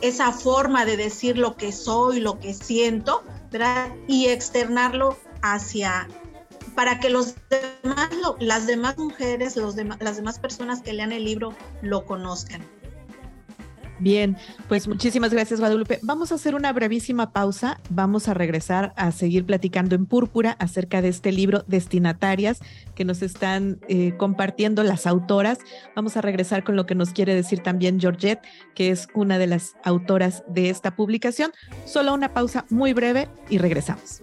Esa 0.00 0.32
forma 0.32 0.84
de 0.84 0.96
decir 0.96 1.38
lo 1.38 1.56
que 1.56 1.72
soy, 1.72 2.20
lo 2.20 2.38
que 2.38 2.54
siento. 2.54 3.22
Y 4.06 4.26
externarlo 4.26 5.16
hacia 5.42 6.06
para 6.74 7.00
que 7.00 7.10
los 7.10 7.34
demás, 7.50 8.10
las 8.38 8.66
demás 8.66 8.98
mujeres, 8.98 9.56
los 9.56 9.74
las 9.74 10.16
demás 10.16 10.38
personas 10.38 10.82
que 10.82 10.92
lean 10.92 11.12
el 11.12 11.24
libro 11.24 11.54
lo 11.82 12.04
conozcan. 12.04 12.62
Bien, 14.00 14.36
pues 14.68 14.86
muchísimas 14.86 15.32
gracias 15.32 15.58
Guadalupe. 15.58 15.98
Vamos 16.02 16.30
a 16.30 16.36
hacer 16.36 16.54
una 16.54 16.72
brevísima 16.72 17.32
pausa. 17.32 17.80
Vamos 17.90 18.28
a 18.28 18.34
regresar 18.34 18.92
a 18.96 19.10
seguir 19.10 19.44
platicando 19.44 19.96
en 19.96 20.06
Púrpura 20.06 20.56
acerca 20.60 21.02
de 21.02 21.08
este 21.08 21.32
libro 21.32 21.64
Destinatarias 21.66 22.60
que 22.94 23.04
nos 23.04 23.22
están 23.22 23.80
eh, 23.88 24.14
compartiendo 24.16 24.84
las 24.84 25.06
autoras. 25.06 25.58
Vamos 25.96 26.16
a 26.16 26.20
regresar 26.20 26.62
con 26.62 26.76
lo 26.76 26.86
que 26.86 26.94
nos 26.94 27.10
quiere 27.10 27.34
decir 27.34 27.60
también 27.60 27.98
Georgette, 28.00 28.40
que 28.74 28.90
es 28.90 29.08
una 29.14 29.38
de 29.38 29.48
las 29.48 29.74
autoras 29.82 30.44
de 30.48 30.70
esta 30.70 30.94
publicación. 30.94 31.50
Solo 31.84 32.14
una 32.14 32.32
pausa 32.32 32.66
muy 32.70 32.92
breve 32.92 33.28
y 33.50 33.58
regresamos. 33.58 34.22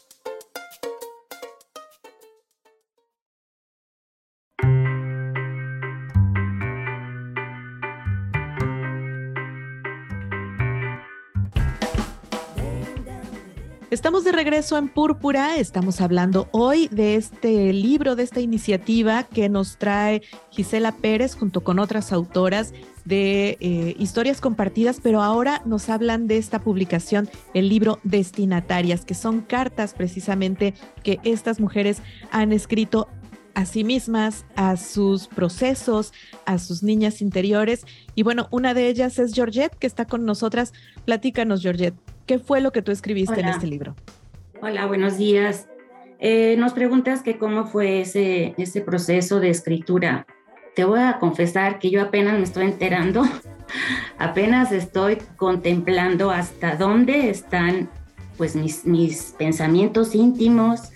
Estamos 13.91 14.23
de 14.23 14.31
regreso 14.31 14.77
en 14.77 14.87
Púrpura, 14.87 15.57
estamos 15.57 15.99
hablando 15.99 16.47
hoy 16.53 16.87
de 16.87 17.15
este 17.15 17.73
libro, 17.73 18.15
de 18.15 18.23
esta 18.23 18.39
iniciativa 18.39 19.23
que 19.23 19.49
nos 19.49 19.75
trae 19.75 20.21
Gisela 20.49 20.93
Pérez 20.93 21.35
junto 21.35 21.61
con 21.65 21.77
otras 21.77 22.13
autoras 22.13 22.73
de 23.03 23.57
eh, 23.59 23.93
historias 23.99 24.39
compartidas, 24.39 25.01
pero 25.03 25.21
ahora 25.21 25.61
nos 25.65 25.89
hablan 25.89 26.27
de 26.27 26.37
esta 26.37 26.59
publicación, 26.61 27.27
el 27.53 27.67
libro 27.67 27.99
Destinatarias, 28.05 29.03
que 29.03 29.13
son 29.13 29.41
cartas 29.41 29.93
precisamente 29.93 30.73
que 31.03 31.19
estas 31.25 31.59
mujeres 31.59 32.01
han 32.31 32.53
escrito 32.53 33.09
a 33.55 33.65
sí 33.65 33.83
mismas, 33.83 34.45
a 34.55 34.77
sus 34.77 35.27
procesos, 35.27 36.13
a 36.45 36.59
sus 36.59 36.81
niñas 36.81 37.21
interiores. 37.21 37.85
Y 38.15 38.23
bueno, 38.23 38.47
una 38.51 38.73
de 38.73 38.87
ellas 38.87 39.19
es 39.19 39.33
Georgette, 39.33 39.75
que 39.75 39.87
está 39.87 40.05
con 40.05 40.23
nosotras. 40.23 40.71
Platícanos, 41.03 41.61
Georgette, 41.61 41.95
¿qué 42.25 42.39
fue 42.39 42.61
lo 42.61 42.71
que 42.71 42.81
tú 42.81 42.91
escribiste 42.91 43.39
en 43.39 43.47
este 43.47 43.67
libro? 43.67 43.95
Hola, 44.61 44.85
buenos 44.85 45.17
días. 45.17 45.67
Eh, 46.19 46.55
nos 46.57 46.73
preguntas 46.73 47.23
que 47.23 47.37
cómo 47.37 47.65
fue 47.65 48.01
ese, 48.01 48.53
ese 48.57 48.81
proceso 48.81 49.39
de 49.39 49.49
escritura 49.49 50.25
te 50.75 50.85
voy 50.85 50.99
a 50.99 51.19
confesar 51.19 51.79
que 51.79 51.89
yo 51.89 52.01
apenas 52.01 52.37
me 52.37 52.43
estoy 52.43 52.65
enterando, 52.65 53.23
apenas 54.17 54.71
estoy 54.71 55.17
contemplando 55.35 56.31
hasta 56.31 56.75
dónde 56.75 57.29
están 57.29 57.89
pues 58.37 58.55
mis, 58.55 58.85
mis 58.85 59.35
pensamientos 59.37 60.15
íntimos, 60.15 60.89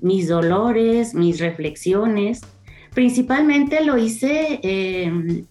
mis 0.00 0.28
dolores, 0.28 1.14
mis 1.14 1.38
reflexiones. 1.40 2.40
Principalmente 2.94 3.84
lo 3.84 3.98
hice 3.98 4.60
em, 4.62 5.44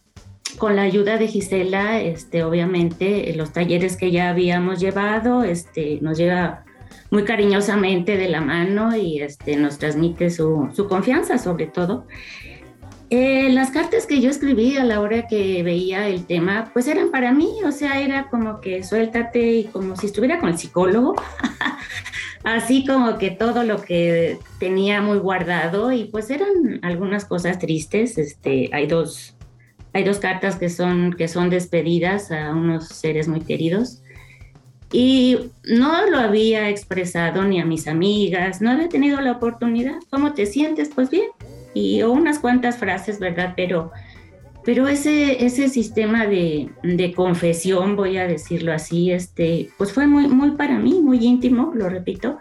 con 0.58 0.76
la 0.76 0.84
ayuda 0.84 1.18
de 1.18 1.28
Gisela, 1.28 2.02
este, 2.02 2.44
obviamente, 2.44 3.34
los 3.36 3.54
talleres 3.54 3.98
que 3.98 4.12
ya 4.12 4.30
habíamos 4.30 4.80
llevado, 4.80 5.44
este, 5.44 6.00
nos 6.02 6.18
lleva 6.18 6.64
muy 7.10 7.24
cariñosamente 7.24 8.18
de 8.18 8.30
la 8.30 8.42
mano 8.42 8.96
y 8.96 9.22
este, 9.22 9.56
nos 9.56 9.78
transmite 9.78 10.30
su, 10.30 10.70
su 10.74 10.88
confianza 10.88 11.38
sobre 11.38 11.68
todo. 11.68 12.06
Eh, 13.10 13.50
las 13.54 13.72
cartas 13.72 14.06
que 14.06 14.20
yo 14.20 14.30
escribí 14.30 14.76
a 14.76 14.84
la 14.84 15.00
hora 15.00 15.28
que 15.28 15.64
veía 15.64 16.10
el 16.10 16.26
tema, 16.26 16.72
pues 16.74 16.90
eran 16.90 17.10
para 17.10 17.32
mí, 17.32 17.50
o 17.66 17.72
sea, 17.72 18.02
era 18.02 18.30
como 18.30 18.60
que 18.60 18.84
suéltate 18.84 19.52
y 19.54 19.64
como 19.66 19.96
si 19.96 20.08
estuviera 20.08 20.40
con 20.40 20.50
el 20.50 20.58
psicólogo, 20.58 21.16
así 22.44 22.86
como 22.86 23.18
que 23.18 23.32
todo 23.32 23.64
lo 23.64 23.82
que 23.82 24.40
tenía 24.60 25.02
muy 25.02 25.20
guardado 25.20 25.94
y 25.94 26.06
pues 26.06 26.30
eran 26.30 26.82
algunas 26.82 27.24
cosas 27.24 27.60
tristes, 27.60 28.18
este, 28.18 28.70
hay 28.74 28.88
dos, 28.88 29.37
hay 29.98 30.04
dos 30.04 30.20
cartas 30.20 30.56
que 30.56 30.70
son, 30.70 31.14
que 31.14 31.28
son 31.28 31.50
despedidas 31.50 32.32
a 32.32 32.52
unos 32.52 32.88
seres 32.88 33.28
muy 33.28 33.42
queridos 33.42 34.02
y 34.92 35.38
no 35.64 36.10
lo 36.10 36.20
había 36.20 36.70
expresado 36.70 37.44
ni 37.44 37.60
a 37.60 37.66
mis 37.66 37.88
amigas, 37.88 38.62
no 38.62 38.72
había 38.72 38.88
tenido 38.90 39.20
la 39.20 39.34
oportunidad, 39.34 39.96
¿cómo 40.10 40.34
te 40.34 40.46
sientes? 40.46 40.90
Pues 40.94 41.10
bien 41.10 41.28
y 41.74 42.02
unas 42.04 42.40
cuantas 42.40 42.78
frases, 42.78 43.20
¿verdad? 43.20 43.54
Pero, 43.56 43.92
pero 44.64 44.88
ese, 44.88 45.46
ese 45.46 45.70
sistema 45.70 46.26
de, 46.26 46.70
de, 46.84 47.14
confesión, 47.14 47.96
voy 47.96 48.18
a 48.18 48.28
decirlo 48.28 48.74
así, 48.74 49.12
este, 49.12 49.70
pues 49.78 49.92
fue 49.92 50.08
muy, 50.08 50.28
muy 50.28 50.52
para 50.52 50.80
mí, 50.80 51.00
muy 51.02 51.24
íntimo, 51.24 51.72
lo 51.76 51.90
repito. 51.90 52.38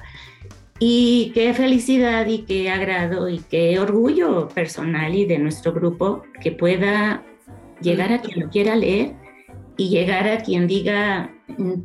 Y 0.79 1.33
qué 1.35 1.55
felicidad 1.55 2.27
y 2.27 2.41
qué 2.41 2.71
agrado 2.71 3.29
y 3.29 3.39
qué 3.39 3.79
orgullo 3.79 4.49
personal 4.49 5.15
y 5.15 5.25
de 5.25 5.39
nuestro 5.39 5.73
grupo 5.73 6.23
que 6.43 6.53
pueda 6.53 7.23
llegar 7.81 8.13
a 8.13 8.21
quien 8.21 8.41
lo 8.41 8.51
quiera 8.51 8.77
leer 8.77 9.15
y 9.77 9.89
llegar 9.89 10.29
a 10.29 10.39
quien 10.39 10.67
diga, 10.67 11.31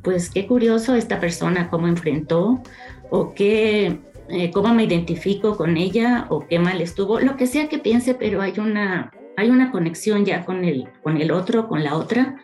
pues 0.03 0.29
qué 0.29 0.47
curioso 0.47 0.95
esta 0.95 1.19
persona, 1.19 1.69
cómo 1.69 1.87
enfrentó 1.87 2.61
o 3.09 3.33
qué 3.33 3.99
eh, 4.33 4.49
cómo 4.51 4.73
me 4.73 4.85
identifico 4.85 5.57
con 5.57 5.75
ella 5.75 6.25
o 6.29 6.47
qué 6.47 6.57
mal 6.57 6.79
estuvo, 6.79 7.19
lo 7.19 7.35
que 7.35 7.47
sea 7.47 7.67
que 7.67 7.79
piense, 7.79 8.13
pero 8.13 8.41
hay 8.41 8.53
una, 8.59 9.11
hay 9.35 9.49
una 9.49 9.71
conexión 9.71 10.23
ya 10.23 10.45
con 10.45 10.63
el, 10.63 10.87
con 11.03 11.17
el 11.17 11.31
otro, 11.31 11.67
con 11.67 11.83
la 11.83 11.97
otra, 11.97 12.37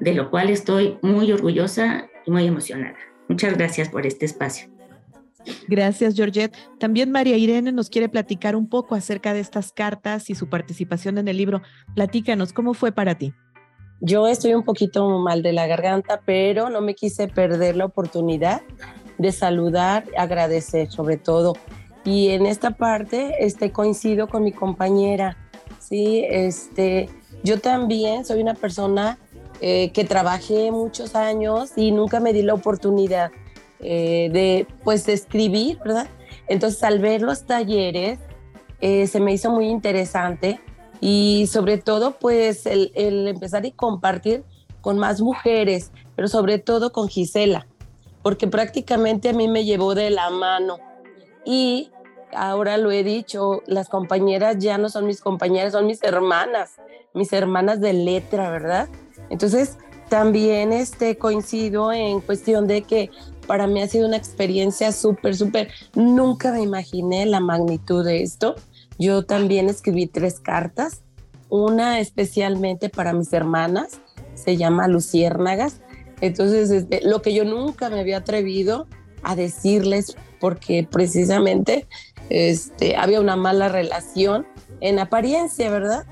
de 0.00 0.12
lo 0.12 0.30
cual 0.30 0.50
estoy 0.50 0.98
muy 1.00 1.32
orgullosa 1.32 2.08
y 2.26 2.30
muy 2.30 2.46
emocionada. 2.46 2.96
Muchas 3.26 3.56
gracias 3.56 3.88
por 3.88 4.06
este 4.06 4.26
espacio. 4.26 4.68
Gracias, 5.68 6.14
Georgette. 6.14 6.56
También 6.78 7.10
María 7.10 7.36
Irene 7.36 7.72
nos 7.72 7.90
quiere 7.90 8.08
platicar 8.08 8.56
un 8.56 8.68
poco 8.68 8.94
acerca 8.94 9.32
de 9.32 9.40
estas 9.40 9.72
cartas 9.72 10.30
y 10.30 10.34
su 10.34 10.48
participación 10.48 11.18
en 11.18 11.28
el 11.28 11.36
libro. 11.36 11.62
Platícanos, 11.94 12.52
¿cómo 12.52 12.74
fue 12.74 12.92
para 12.92 13.16
ti? 13.16 13.32
Yo 14.00 14.28
estoy 14.28 14.54
un 14.54 14.62
poquito 14.62 15.18
mal 15.18 15.42
de 15.42 15.52
la 15.52 15.66
garganta, 15.66 16.20
pero 16.24 16.70
no 16.70 16.80
me 16.80 16.94
quise 16.94 17.28
perder 17.28 17.76
la 17.76 17.84
oportunidad 17.84 18.62
de 19.18 19.32
saludar, 19.32 20.04
agradecer 20.16 20.90
sobre 20.90 21.16
todo. 21.16 21.54
Y 22.04 22.28
en 22.28 22.46
esta 22.46 22.70
parte 22.70 23.44
este, 23.44 23.72
coincido 23.72 24.28
con 24.28 24.44
mi 24.44 24.52
compañera, 24.52 25.36
¿sí? 25.80 26.24
Este, 26.30 27.08
yo 27.42 27.60
también 27.60 28.24
soy 28.24 28.40
una 28.40 28.54
persona 28.54 29.18
eh, 29.60 29.90
que 29.90 30.04
trabajé 30.04 30.70
muchos 30.70 31.16
años 31.16 31.72
y 31.74 31.90
nunca 31.90 32.20
me 32.20 32.32
di 32.32 32.42
la 32.42 32.54
oportunidad 32.54 33.32
eh, 33.80 34.30
de, 34.32 34.66
pues, 34.84 35.06
de 35.06 35.12
escribir, 35.14 35.78
¿verdad? 35.78 36.08
Entonces, 36.48 36.82
al 36.82 36.98
ver 36.98 37.22
los 37.22 37.44
talleres, 37.44 38.18
eh, 38.80 39.06
se 39.06 39.20
me 39.20 39.32
hizo 39.32 39.50
muy 39.50 39.68
interesante 39.68 40.60
y 41.00 41.48
sobre 41.50 41.78
todo, 41.78 42.18
pues, 42.18 42.66
el, 42.66 42.92
el 42.94 43.28
empezar 43.28 43.66
y 43.66 43.72
compartir 43.72 44.44
con 44.80 44.98
más 44.98 45.20
mujeres, 45.20 45.92
pero 46.16 46.28
sobre 46.28 46.58
todo 46.58 46.92
con 46.92 47.08
Gisela 47.08 47.66
porque 48.22 48.46
prácticamente 48.46 49.30
a 49.30 49.32
mí 49.32 49.48
me 49.48 49.64
llevó 49.64 49.94
de 49.94 50.10
la 50.10 50.30
mano. 50.30 50.78
Y 51.44 51.90
ahora 52.34 52.76
lo 52.76 52.90
he 52.90 53.02
dicho, 53.02 53.62
las 53.66 53.88
compañeras 53.88 54.58
ya 54.58 54.78
no 54.78 54.88
son 54.88 55.06
mis 55.06 55.20
compañeras, 55.20 55.72
son 55.72 55.86
mis 55.86 56.02
hermanas, 56.02 56.72
mis 57.14 57.32
hermanas 57.32 57.80
de 57.80 57.92
letra, 57.92 58.50
¿verdad? 58.50 58.88
Entonces, 59.30 59.78
también 60.08 60.72
este, 60.72 61.16
coincido 61.16 61.92
en 61.92 62.20
cuestión 62.20 62.66
de 62.66 62.82
que 62.82 63.10
para 63.48 63.66
mí 63.66 63.80
ha 63.80 63.88
sido 63.88 64.06
una 64.06 64.18
experiencia 64.18 64.92
súper, 64.92 65.34
súper, 65.34 65.70
nunca 65.94 66.52
me 66.52 66.62
imaginé 66.62 67.24
la 67.26 67.40
magnitud 67.40 68.04
de 68.04 68.22
esto. 68.22 68.54
Yo 68.98 69.24
también 69.24 69.68
escribí 69.70 70.06
tres 70.06 70.38
cartas, 70.38 71.02
una 71.48 71.98
especialmente 71.98 72.90
para 72.90 73.14
mis 73.14 73.32
hermanas, 73.32 74.00
se 74.34 74.58
llama 74.58 74.86
Luciérnagas. 74.86 75.80
Entonces, 76.20 76.70
este, 76.70 77.00
lo 77.02 77.22
que 77.22 77.32
yo 77.32 77.44
nunca 77.44 77.88
me 77.88 78.00
había 78.00 78.18
atrevido 78.18 78.86
a 79.22 79.34
decirles, 79.34 80.14
porque 80.40 80.86
precisamente 80.88 81.86
este, 82.28 82.96
había 82.96 83.18
una 83.18 83.36
mala 83.36 83.70
relación 83.70 84.46
en 84.80 84.98
apariencia, 84.98 85.70
¿verdad? 85.70 86.04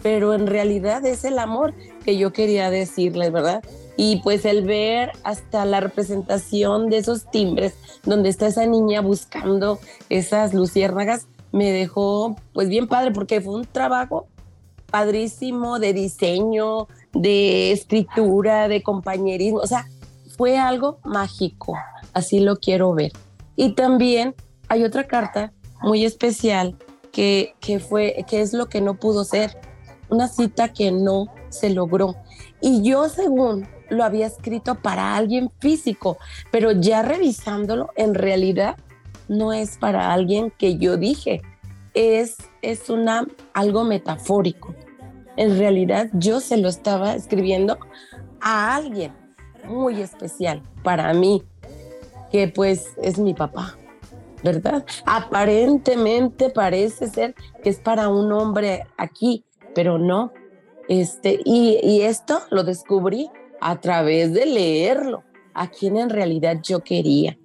Pero 0.00 0.32
en 0.32 0.46
realidad 0.46 1.04
es 1.04 1.24
el 1.24 1.40
amor 1.40 1.74
que 2.04 2.16
yo 2.16 2.32
quería 2.32 2.70
decirles, 2.70 3.32
¿verdad? 3.32 3.64
Y 3.96 4.20
pues 4.22 4.44
el 4.44 4.64
ver 4.64 5.12
hasta 5.22 5.64
la 5.64 5.80
representación 5.80 6.90
de 6.90 6.98
esos 6.98 7.30
timbres, 7.30 7.74
donde 8.04 8.28
está 8.28 8.48
esa 8.48 8.66
niña 8.66 9.00
buscando 9.00 9.78
esas 10.08 10.52
luciérnagas, 10.52 11.28
me 11.52 11.70
dejó 11.70 12.36
pues 12.52 12.68
bien 12.68 12.88
padre, 12.88 13.12
porque 13.12 13.40
fue 13.40 13.54
un 13.54 13.64
trabajo 13.64 14.26
padrísimo 14.90 15.78
de 15.78 15.92
diseño, 15.92 16.88
de 17.12 17.72
escritura, 17.72 18.68
de 18.68 18.82
compañerismo, 18.82 19.58
o 19.58 19.66
sea, 19.66 19.86
fue 20.36 20.58
algo 20.58 20.98
mágico, 21.04 21.76
así 22.12 22.40
lo 22.40 22.56
quiero 22.56 22.92
ver. 22.94 23.12
Y 23.56 23.74
también 23.74 24.34
hay 24.68 24.84
otra 24.84 25.06
carta 25.06 25.52
muy 25.82 26.04
especial 26.04 26.76
que, 27.12 27.54
que, 27.60 27.78
fue, 27.78 28.24
que 28.28 28.40
es 28.40 28.52
lo 28.52 28.68
que 28.68 28.80
no 28.80 28.94
pudo 28.94 29.24
ser, 29.24 29.56
una 30.08 30.28
cita 30.28 30.72
que 30.72 30.90
no 30.90 31.26
se 31.50 31.70
logró. 31.70 32.16
Y 32.60 32.82
yo 32.82 33.08
según 33.08 33.68
lo 33.94 34.04
había 34.04 34.26
escrito 34.26 34.76
para 34.76 35.16
alguien 35.16 35.50
físico, 35.60 36.18
pero 36.50 36.72
ya 36.72 37.02
revisándolo, 37.02 37.90
en 37.96 38.14
realidad 38.14 38.76
no 39.28 39.52
es 39.52 39.78
para 39.78 40.12
alguien 40.12 40.52
que 40.58 40.76
yo 40.76 40.96
dije, 40.96 41.42
es, 41.94 42.36
es 42.62 42.90
una, 42.90 43.26
algo 43.52 43.84
metafórico. 43.84 44.74
En 45.36 45.58
realidad 45.58 46.10
yo 46.12 46.40
se 46.40 46.56
lo 46.56 46.68
estaba 46.68 47.14
escribiendo 47.14 47.78
a 48.40 48.76
alguien 48.76 49.12
muy 49.66 50.00
especial 50.00 50.62
para 50.82 51.12
mí, 51.14 51.42
que 52.30 52.48
pues 52.48 52.88
es 53.02 53.18
mi 53.18 53.34
papá. 53.34 53.76
¿verdad? 54.44 54.84
Aparentemente 55.06 56.50
parece 56.50 57.08
ser 57.08 57.34
que 57.62 57.70
es 57.70 57.78
para 57.78 58.10
un 58.10 58.30
hombre 58.30 58.86
aquí, 58.98 59.42
pero 59.74 59.98
no. 59.98 60.32
Este, 60.86 61.40
y, 61.46 61.80
y 61.82 62.02
esto 62.02 62.40
lo 62.50 62.62
descubrí 62.62 63.30
a 63.60 63.80
través 63.80 64.32
de 64.32 64.46
leerlo, 64.46 65.24
a 65.54 65.70
quien 65.70 65.96
en 65.96 66.10
realidad 66.10 66.60
yo 66.62 66.80
quería, 66.80 67.38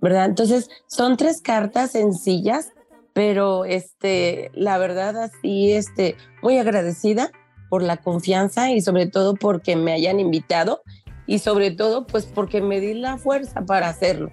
¿verdad? 0.00 0.26
Entonces, 0.26 0.68
son 0.86 1.16
tres 1.16 1.40
cartas 1.40 1.92
sencillas, 1.92 2.72
pero 3.12 3.64
este, 3.64 4.50
la 4.54 4.78
verdad 4.78 5.16
así, 5.16 5.72
este, 5.72 6.16
muy 6.42 6.58
agradecida 6.58 7.30
por 7.68 7.82
la 7.82 7.96
confianza 7.96 8.70
y 8.70 8.80
sobre 8.80 9.06
todo 9.06 9.34
porque 9.34 9.76
me 9.76 9.92
hayan 9.92 10.20
invitado 10.20 10.82
y 11.26 11.40
sobre 11.40 11.70
todo 11.70 12.06
pues 12.06 12.26
porque 12.26 12.60
me 12.60 12.80
di 12.80 12.94
la 12.94 13.18
fuerza 13.18 13.62
para 13.62 13.88
hacerlo, 13.88 14.30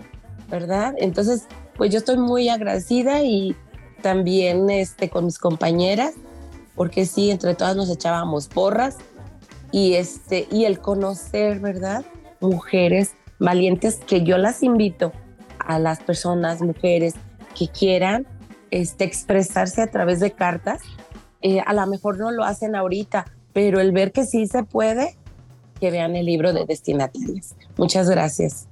¿verdad? 0.49 0.93
Entonces, 0.97 1.47
pues 1.75 1.91
yo 1.91 1.97
estoy 1.97 2.17
muy 2.17 2.49
agradecida 2.49 3.23
y 3.23 3.55
también 4.01 4.69
este, 4.69 5.09
con 5.09 5.25
mis 5.25 5.39
compañeras, 5.39 6.13
porque 6.75 7.05
sí, 7.05 7.31
entre 7.31 7.55
todas 7.55 7.75
nos 7.75 7.89
echábamos 7.89 8.47
porras 8.47 8.97
y, 9.73 9.95
este, 9.95 10.47
y 10.51 10.65
el 10.65 10.79
conocer, 10.79 11.59
¿verdad? 11.59 12.05
Mujeres 12.39 13.15
valientes 13.39 13.95
que 13.95 14.23
yo 14.23 14.37
las 14.37 14.61
invito 14.61 15.11
a 15.57 15.79
las 15.79 15.99
personas, 15.99 16.61
mujeres 16.61 17.15
que 17.57 17.67
quieran 17.67 18.27
este, 18.69 19.03
expresarse 19.03 19.81
a 19.81 19.87
través 19.87 20.19
de 20.19 20.31
cartas. 20.31 20.81
Eh, 21.41 21.59
a 21.59 21.73
lo 21.73 21.85
mejor 21.87 22.19
no 22.19 22.31
lo 22.31 22.43
hacen 22.43 22.75
ahorita, 22.75 23.25
pero 23.51 23.81
el 23.81 23.91
ver 23.91 24.11
que 24.11 24.25
sí 24.25 24.45
se 24.45 24.63
puede, 24.63 25.17
que 25.79 25.89
vean 25.89 26.15
el 26.15 26.27
libro 26.27 26.53
de 26.53 26.65
destinatarias. 26.65 27.55
Muchas 27.75 28.07
gracias. 28.07 28.67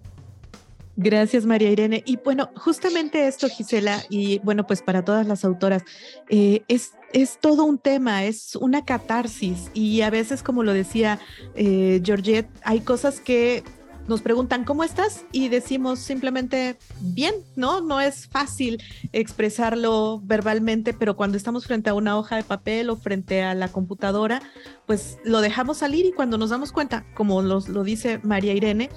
Gracias, 0.98 1.46
María 1.46 1.72
Irene. 1.72 2.04
Y 2.06 2.18
bueno, 2.18 2.50
justamente 2.56 3.28
esto, 3.28 3.48
Gisela, 3.48 4.04
y 4.10 4.40
bueno, 4.40 4.68
pues 4.68 4.82
para 4.82 5.04
todas 5.04 5.26
las 5.26 5.46
autoras, 5.46 5.84
eh, 6.30 6.64
es, 6.68 6.92
es 7.14 7.40
todo 7.40 7.64
un 7.64 7.78
tema, 7.78 8.26
es 8.26 8.56
una 8.56 8.84
catarsis 8.84 9.72
y 9.74 10.02
a 10.02 10.10
veces, 10.10 10.44
como 10.44 10.64
lo 10.64 10.74
decía 10.74 11.20
eh, 11.56 12.02
Georgette, 12.04 12.50
hay 12.64 12.82
cosas 12.82 13.20
que 13.20 13.64
nos 14.08 14.22
preguntan 14.22 14.66
cómo 14.66 14.84
estás 14.84 15.26
y 15.32 15.48
decimos 15.48 16.00
simplemente 16.00 16.78
bien, 17.00 17.36
¿no? 17.56 17.82
No 17.82 18.02
es 18.02 18.28
fácil 18.28 18.82
expresarlo 19.14 20.20
verbalmente, 20.24 20.94
pero 20.94 21.16
cuando 21.16 21.38
estamos 21.38 21.66
frente 21.66 21.90
a 21.90 21.94
una 21.94 22.18
hoja 22.18 22.36
de 22.36 22.44
papel 22.44 22.90
o 22.90 22.98
frente 22.98 23.44
a 23.44 23.54
la 23.54 23.70
computadora, 23.70 24.42
pues 24.86 25.18
lo 25.24 25.40
dejamos 25.40 25.78
salir 25.78 26.06
y 26.06 26.12
cuando 26.12 26.38
nos 26.38 26.50
damos 26.50 26.72
cuenta, 26.72 27.06
como 27.14 27.42
lo, 27.42 27.62
lo 27.62 27.84
dice 27.84 28.20
María 28.24 28.54
Irene, 28.54 28.90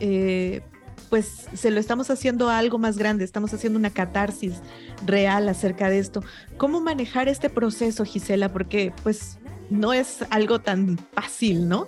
eh, 0.00 0.60
pues 1.08 1.46
se 1.54 1.70
lo 1.70 1.80
estamos 1.80 2.10
haciendo 2.10 2.48
algo 2.50 2.78
más 2.78 2.98
grande, 2.98 3.24
estamos 3.24 3.52
haciendo 3.54 3.78
una 3.78 3.90
catarsis 3.90 4.54
real 5.06 5.48
acerca 5.48 5.90
de 5.90 5.98
esto. 5.98 6.22
¿Cómo 6.56 6.80
manejar 6.80 7.28
este 7.28 7.50
proceso, 7.50 8.04
Gisela? 8.04 8.52
Porque 8.52 8.92
pues 9.02 9.38
no 9.70 9.92
es 9.92 10.18
algo 10.30 10.60
tan 10.60 10.98
fácil, 11.14 11.68
¿no? 11.68 11.86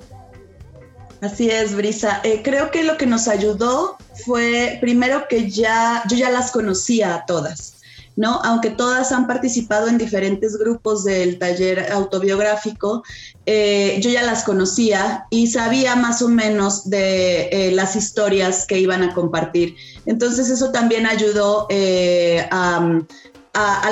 Así 1.20 1.50
es, 1.50 1.74
Brisa. 1.74 2.20
Eh, 2.24 2.40
creo 2.42 2.70
que 2.70 2.82
lo 2.82 2.96
que 2.96 3.06
nos 3.06 3.28
ayudó 3.28 3.98
fue 4.24 4.78
primero 4.80 5.28
que 5.28 5.50
ya 5.50 6.02
yo 6.08 6.16
ya 6.16 6.30
las 6.30 6.50
conocía 6.50 7.14
a 7.14 7.26
todas. 7.26 7.79
¿No? 8.16 8.40
Aunque 8.44 8.70
todas 8.70 9.12
han 9.12 9.26
participado 9.26 9.88
en 9.88 9.98
diferentes 9.98 10.58
grupos 10.58 11.04
del 11.04 11.38
taller 11.38 11.90
autobiográfico, 11.92 13.02
eh, 13.46 13.98
yo 14.00 14.10
ya 14.10 14.22
las 14.22 14.44
conocía 14.44 15.26
y 15.30 15.46
sabía 15.46 15.96
más 15.96 16.22
o 16.22 16.28
menos 16.28 16.88
de 16.88 17.48
eh, 17.50 17.72
las 17.72 17.96
historias 17.96 18.66
que 18.66 18.78
iban 18.78 19.02
a 19.02 19.14
compartir. 19.14 19.74
Entonces 20.06 20.50
eso 20.50 20.70
también 20.70 21.06
ayudó 21.06 21.66
eh, 21.70 22.46
al 22.50 23.06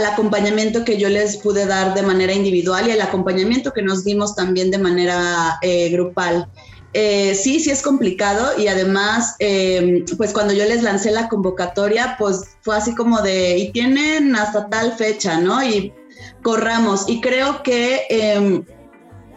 acompañamiento 0.06 0.84
que 0.84 0.98
yo 0.98 1.08
les 1.08 1.38
pude 1.38 1.66
dar 1.66 1.94
de 1.94 2.02
manera 2.02 2.32
individual 2.32 2.88
y 2.88 2.92
al 2.92 3.00
acompañamiento 3.00 3.72
que 3.72 3.82
nos 3.82 4.04
dimos 4.04 4.34
también 4.34 4.70
de 4.70 4.78
manera 4.78 5.58
grupal. 5.90 6.48
Eh, 6.94 7.34
sí, 7.34 7.60
sí 7.60 7.70
es 7.70 7.82
complicado 7.82 8.58
y 8.58 8.68
además, 8.68 9.36
em, 9.40 10.04
pues 10.16 10.32
cuando 10.32 10.54
yo 10.54 10.64
les 10.64 10.82
lancé 10.82 11.10
la 11.10 11.28
convocatoria, 11.28 12.16
pues 12.18 12.56
fue 12.62 12.76
así 12.76 12.94
como 12.94 13.20
de, 13.20 13.58
y 13.58 13.72
tienen 13.72 14.34
hasta 14.34 14.68
tal 14.68 14.94
fecha, 14.96 15.38
¿no? 15.38 15.62
Y 15.62 15.92
corramos. 16.42 17.04
Y 17.08 17.20
creo 17.20 17.62
que 17.62 18.06
em, 18.08 18.64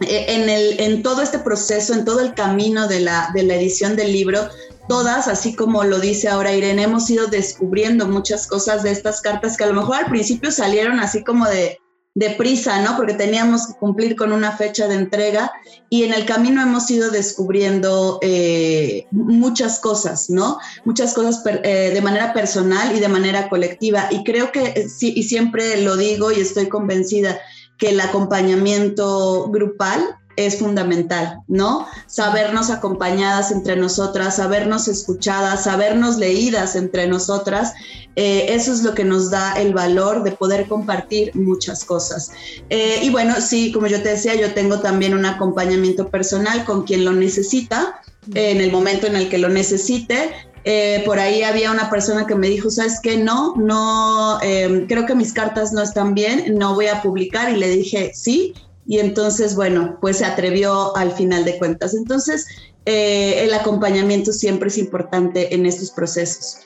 e, 0.00 0.34
en, 0.34 0.48
el, 0.48 0.80
en 0.80 1.02
todo 1.02 1.20
este 1.20 1.38
proceso, 1.38 1.92
en 1.92 2.04
todo 2.04 2.20
el 2.20 2.34
camino 2.34 2.88
de 2.88 3.00
la, 3.00 3.30
de 3.34 3.42
la 3.42 3.54
edición 3.54 3.96
del 3.96 4.12
libro, 4.12 4.48
todas, 4.88 5.28
así 5.28 5.54
como 5.54 5.84
lo 5.84 6.00
dice 6.00 6.28
ahora 6.28 6.54
Irene, 6.54 6.84
hemos 6.84 7.08
ido 7.10 7.26
descubriendo 7.26 8.08
muchas 8.08 8.46
cosas 8.46 8.82
de 8.82 8.90
estas 8.90 9.20
cartas 9.20 9.56
que 9.56 9.64
a 9.64 9.68
lo 9.68 9.74
mejor 9.74 9.96
al 9.96 10.06
principio 10.06 10.50
salieron 10.50 11.00
así 11.00 11.22
como 11.22 11.46
de, 11.46 11.78
deprisa, 12.14 12.82
¿no? 12.82 12.96
Porque 12.96 13.14
teníamos 13.14 13.66
que 13.66 13.74
cumplir 13.74 14.16
con 14.16 14.32
una 14.32 14.52
fecha 14.52 14.86
de 14.86 14.96
entrega 14.96 15.52
y 15.88 16.04
en 16.04 16.12
el 16.12 16.26
camino 16.26 16.62
hemos 16.62 16.90
ido 16.90 17.10
descubriendo 17.10 18.18
eh, 18.22 19.06
muchas 19.10 19.80
cosas, 19.80 20.28
¿no? 20.28 20.58
Muchas 20.84 21.14
cosas 21.14 21.42
eh, 21.62 21.90
de 21.92 22.00
manera 22.02 22.34
personal 22.34 22.94
y 22.94 23.00
de 23.00 23.08
manera 23.08 23.48
colectiva. 23.48 24.08
Y 24.10 24.24
creo 24.24 24.52
que, 24.52 24.64
eh, 24.64 24.88
sí, 24.88 25.12
y 25.16 25.22
siempre 25.22 25.80
lo 25.82 25.96
digo 25.96 26.32
y 26.32 26.40
estoy 26.40 26.68
convencida, 26.68 27.38
que 27.78 27.88
el 27.88 28.00
acompañamiento 28.00 29.48
grupal 29.48 30.00
es 30.36 30.58
fundamental, 30.58 31.38
¿no? 31.48 31.86
Sabernos 32.06 32.70
acompañadas 32.70 33.50
entre 33.50 33.76
nosotras, 33.76 34.36
sabernos 34.36 34.88
escuchadas, 34.88 35.64
sabernos 35.64 36.16
leídas 36.16 36.74
entre 36.76 37.06
nosotras, 37.06 37.74
eh, 38.16 38.46
eso 38.50 38.72
es 38.72 38.82
lo 38.82 38.94
que 38.94 39.04
nos 39.04 39.30
da 39.30 39.54
el 39.54 39.72
valor 39.72 40.22
de 40.22 40.32
poder 40.32 40.68
compartir 40.68 41.34
muchas 41.34 41.84
cosas. 41.84 42.30
Eh, 42.68 43.00
y 43.02 43.10
bueno, 43.10 43.34
sí, 43.40 43.72
como 43.72 43.86
yo 43.86 44.02
te 44.02 44.10
decía, 44.10 44.34
yo 44.34 44.52
tengo 44.52 44.80
también 44.80 45.14
un 45.14 45.24
acompañamiento 45.24 46.08
personal 46.08 46.64
con 46.64 46.84
quien 46.84 47.04
lo 47.04 47.12
necesita, 47.12 48.00
en 48.34 48.60
el 48.60 48.70
momento 48.70 49.06
en 49.06 49.16
el 49.16 49.28
que 49.28 49.38
lo 49.38 49.48
necesite. 49.48 50.30
Eh, 50.64 51.02
por 51.04 51.18
ahí 51.18 51.42
había 51.42 51.72
una 51.72 51.90
persona 51.90 52.24
que 52.26 52.36
me 52.36 52.48
dijo, 52.48 52.70
¿sabes 52.70 53.00
qué? 53.02 53.16
No, 53.16 53.56
no, 53.56 54.38
creo 54.40 55.06
que 55.06 55.14
mis 55.14 55.32
cartas 55.32 55.72
no 55.72 55.82
están 55.82 56.14
bien, 56.14 56.56
no 56.56 56.74
voy 56.74 56.86
a 56.86 57.02
publicar. 57.02 57.50
Y 57.50 57.56
le 57.56 57.68
dije, 57.68 58.12
sí, 58.14 58.54
y 58.86 58.98
entonces, 58.98 59.54
bueno, 59.54 59.98
pues 60.00 60.18
se 60.18 60.24
atrevió 60.24 60.96
al 60.96 61.12
final 61.12 61.44
de 61.44 61.58
cuentas. 61.58 61.94
Entonces, 61.94 62.46
eh, 62.84 63.44
el 63.44 63.54
acompañamiento 63.54 64.32
siempre 64.32 64.68
es 64.68 64.78
importante 64.78 65.54
en 65.54 65.66
estos 65.66 65.90
procesos. 65.90 66.58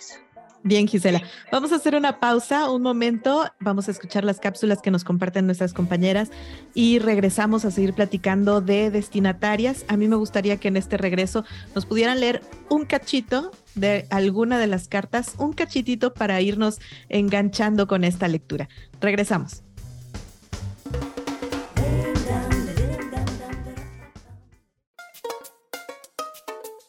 Bien, 0.66 0.88
Gisela. 0.88 1.22
Vamos 1.52 1.70
a 1.70 1.76
hacer 1.76 1.94
una 1.94 2.18
pausa, 2.18 2.68
un 2.72 2.82
momento. 2.82 3.44
Vamos 3.60 3.86
a 3.86 3.92
escuchar 3.92 4.24
las 4.24 4.40
cápsulas 4.40 4.82
que 4.82 4.90
nos 4.90 5.04
comparten 5.04 5.46
nuestras 5.46 5.72
compañeras 5.72 6.30
y 6.74 6.98
regresamos 6.98 7.64
a 7.64 7.70
seguir 7.70 7.94
platicando 7.94 8.60
de 8.60 8.90
destinatarias. 8.90 9.84
A 9.86 9.96
mí 9.96 10.08
me 10.08 10.16
gustaría 10.16 10.56
que 10.56 10.66
en 10.66 10.76
este 10.76 10.96
regreso 10.96 11.44
nos 11.76 11.86
pudieran 11.86 12.18
leer 12.18 12.40
un 12.68 12.84
cachito 12.84 13.52
de 13.76 14.06
alguna 14.10 14.58
de 14.58 14.66
las 14.66 14.88
cartas, 14.88 15.34
un 15.38 15.52
cachitito 15.52 16.12
para 16.12 16.40
irnos 16.40 16.80
enganchando 17.08 17.86
con 17.86 18.02
esta 18.02 18.26
lectura. 18.26 18.68
Regresamos. 19.00 19.65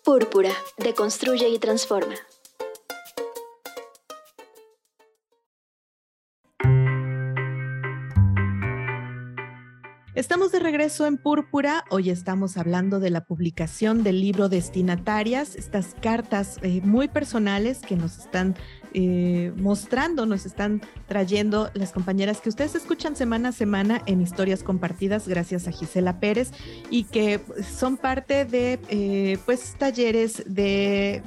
Púrpura, 0.07 0.51
deconstruye 0.77 1.49
y 1.49 1.59
transforma. 1.59 2.15
Estamos 10.15 10.53
de 10.53 10.59
regreso 10.59 11.05
en 11.07 11.17
Púrpura. 11.17 11.83
Hoy 11.89 12.09
estamos 12.09 12.55
hablando 12.55 13.01
de 13.01 13.09
la 13.09 13.25
publicación 13.25 14.03
del 14.03 14.21
libro 14.21 14.47
Destinatarias, 14.47 15.55
estas 15.55 15.93
cartas 16.01 16.57
eh, 16.61 16.79
muy 16.85 17.09
personales 17.09 17.81
que 17.81 17.97
nos 17.97 18.17
están 18.17 18.55
eh, 18.93 19.52
mostrando, 19.56 20.26
nos 20.26 20.45
están 20.45 20.82
trayendo 21.08 21.69
las 21.73 21.91
compañeras 21.91 22.41
que 22.41 22.50
ustedes 22.50 22.76
escuchan 22.76 23.15
semana 23.15 23.50
a 23.50 23.52
semana 23.52 24.02
en 24.06 24.21
historias 24.21 24.63
compartidas, 24.63 25.28
gracias 25.28 25.67
a 25.67 25.71
Gisela 25.71 26.19
Pérez, 26.19 26.52
y 26.89 27.04
que 27.06 27.41
son 27.63 27.97
parte 27.97 28.45
de 28.45 28.80
eh, 28.89 29.38
pues 29.45 29.76
talleres 29.78 30.43
de, 30.47 31.21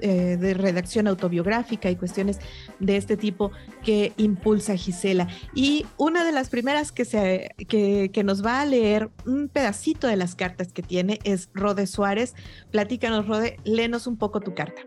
eh, 0.00 0.36
de 0.38 0.54
redacción 0.54 1.06
autobiográfica 1.06 1.90
y 1.90 1.96
cuestiones 1.96 2.38
de 2.80 2.96
este 2.96 3.16
tipo 3.16 3.52
que 3.82 4.12
impulsa 4.16 4.76
Gisela. 4.76 5.28
Y 5.54 5.86
una 5.96 6.24
de 6.24 6.32
las 6.32 6.48
primeras 6.48 6.92
que, 6.92 7.04
se, 7.04 7.54
que, 7.68 8.10
que 8.12 8.24
nos 8.24 8.44
va 8.44 8.60
a 8.60 8.64
leer 8.64 9.10
un 9.26 9.48
pedacito 9.48 10.06
de 10.06 10.16
las 10.16 10.34
cartas 10.34 10.72
que 10.72 10.82
tiene 10.82 11.18
es 11.24 11.50
Rode 11.54 11.86
Suárez. 11.86 12.34
Platícanos, 12.70 13.26
Rode, 13.26 13.56
léenos 13.64 14.06
un 14.06 14.16
poco 14.16 14.40
tu 14.40 14.54
carta. 14.54 14.82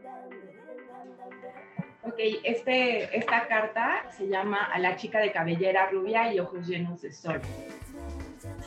Ok, 2.08 2.20
este, 2.44 3.18
esta 3.18 3.48
carta 3.48 4.06
se 4.16 4.28
llama 4.28 4.64
A 4.66 4.78
la 4.78 4.96
chica 4.96 5.20
de 5.20 5.32
cabellera 5.32 5.90
rubia 5.90 6.32
y 6.32 6.40
ojos 6.40 6.68
llenos 6.68 7.02
de 7.02 7.12
sol. 7.12 7.42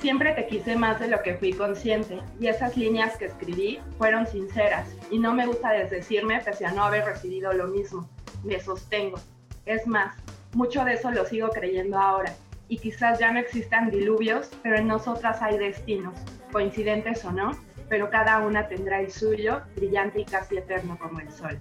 Siempre 0.00 0.32
te 0.32 0.48
quise 0.48 0.74
más 0.74 0.98
de 0.98 1.06
lo 1.06 1.22
que 1.22 1.34
fui 1.34 1.52
consciente 1.52 2.18
y 2.40 2.48
esas 2.48 2.76
líneas 2.76 3.16
que 3.16 3.26
escribí 3.26 3.78
fueron 3.96 4.26
sinceras 4.26 4.88
y 5.12 5.20
no 5.20 5.34
me 5.34 5.46
gusta 5.46 5.70
desdecirme 5.70 6.40
pese 6.40 6.66
a 6.66 6.72
no 6.72 6.82
haber 6.82 7.04
recibido 7.04 7.52
lo 7.52 7.68
mismo. 7.68 8.08
Me 8.42 8.58
sostengo. 8.58 9.20
Es 9.66 9.86
más, 9.86 10.16
mucho 10.54 10.84
de 10.84 10.94
eso 10.94 11.12
lo 11.12 11.24
sigo 11.24 11.48
creyendo 11.50 11.96
ahora 11.96 12.34
y 12.68 12.78
quizás 12.78 13.20
ya 13.20 13.30
no 13.30 13.38
existan 13.38 13.90
diluvios, 13.90 14.50
pero 14.64 14.78
en 14.78 14.88
nosotras 14.88 15.40
hay 15.42 15.58
destinos, 15.58 16.14
coincidentes 16.50 17.24
o 17.24 17.30
no, 17.30 17.52
pero 17.88 18.10
cada 18.10 18.40
una 18.40 18.66
tendrá 18.66 19.00
el 19.00 19.12
suyo, 19.12 19.62
brillante 19.76 20.20
y 20.20 20.24
casi 20.24 20.58
eterno 20.58 20.98
como 20.98 21.20
el 21.20 21.30
sol. 21.30 21.58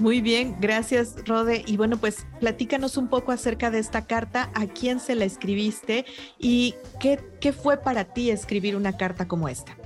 Muy 0.00 0.20
bien, 0.20 0.56
gracias 0.58 1.16
Rode. 1.26 1.62
Y 1.66 1.76
bueno, 1.76 1.96
pues 1.98 2.26
platícanos 2.40 2.96
un 2.96 3.08
poco 3.08 3.30
acerca 3.30 3.70
de 3.70 3.78
esta 3.78 4.06
carta, 4.06 4.50
a 4.54 4.66
quién 4.66 4.98
se 4.98 5.14
la 5.14 5.24
escribiste 5.24 6.04
y 6.38 6.74
qué, 7.00 7.20
qué 7.40 7.52
fue 7.52 7.76
para 7.76 8.04
ti 8.04 8.30
escribir 8.30 8.74
una 8.76 8.96
carta 8.96 9.28
como 9.28 9.48
esta. 9.48 9.76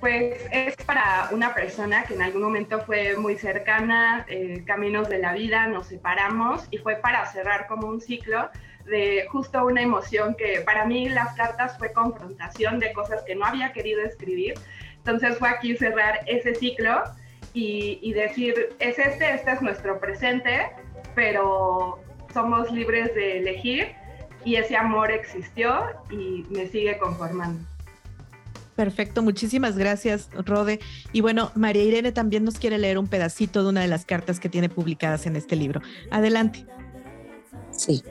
Pues 0.00 0.40
es 0.52 0.76
para 0.86 1.28
una 1.32 1.54
persona 1.54 2.04
que 2.04 2.14
en 2.14 2.22
algún 2.22 2.42
momento 2.42 2.80
fue 2.80 3.16
muy 3.16 3.36
cercana, 3.36 4.24
eh, 4.28 4.62
caminos 4.66 5.08
de 5.08 5.18
la 5.18 5.32
vida, 5.32 5.66
nos 5.66 5.88
separamos 5.88 6.66
y 6.70 6.78
fue 6.78 6.96
para 6.96 7.26
cerrar 7.26 7.66
como 7.66 7.88
un 7.88 8.00
ciclo 8.00 8.48
de 8.86 9.26
justo 9.30 9.64
una 9.66 9.82
emoción 9.82 10.34
que 10.34 10.60
para 10.60 10.86
mí 10.86 11.08
las 11.08 11.34
cartas 11.34 11.76
fue 11.76 11.92
confrontación 11.92 12.78
de 12.78 12.92
cosas 12.92 13.22
que 13.24 13.34
no 13.34 13.44
había 13.44 13.72
querido 13.72 14.02
escribir. 14.02 14.54
Entonces 14.98 15.38
fue 15.38 15.48
aquí 15.48 15.76
cerrar 15.76 16.20
ese 16.26 16.54
ciclo 16.54 17.02
y, 17.58 18.12
decir, 18.12 18.76
es 18.80 18.98
este, 18.98 19.34
este 19.34 19.52
es 19.52 19.62
nuestro 19.62 19.98
presente, 19.98 20.66
pero 21.14 21.98
somos 22.34 22.70
libres 22.70 23.14
de 23.14 23.38
elegir 23.38 23.92
y 24.44 24.56
ese 24.56 24.76
amor 24.76 25.10
existió 25.10 25.80
y 26.10 26.44
me 26.50 26.66
sigue 26.66 26.98
conformando. 26.98 27.64
Perfecto, 28.74 29.22
muchísimas 29.22 29.78
gracias, 29.78 30.28
Rode. 30.34 30.80
Y 31.12 31.22
bueno, 31.22 31.50
María 31.54 31.82
Irene 31.82 32.12
también 32.12 32.44
nos 32.44 32.58
quiere 32.58 32.76
leer 32.76 32.98
un 32.98 33.06
pedacito 33.06 33.62
de 33.62 33.70
una 33.70 33.80
de 33.80 33.88
las 33.88 34.04
cartas 34.04 34.38
que 34.38 34.50
tiene 34.50 34.68
publicadas 34.68 35.24
en 35.24 35.34
este 35.34 35.56
libro. 35.56 35.80
Adelante. 36.10 36.66
Sí. 37.70 38.02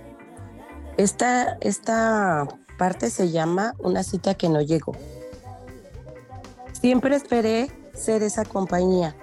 Esta, 0.98 1.58
esta 1.62 2.48
parte 2.80 3.12
se 3.12 3.30
llama 3.30 3.76
Una 3.78 4.02
cita 4.02 4.34
que 4.34 4.50
no 4.50 4.62
llegó. 4.64 4.98
Siempre 6.74 7.16
esperé 7.16 7.70
ser 7.94 8.24
esa 8.24 8.44
compañía, 8.44 9.16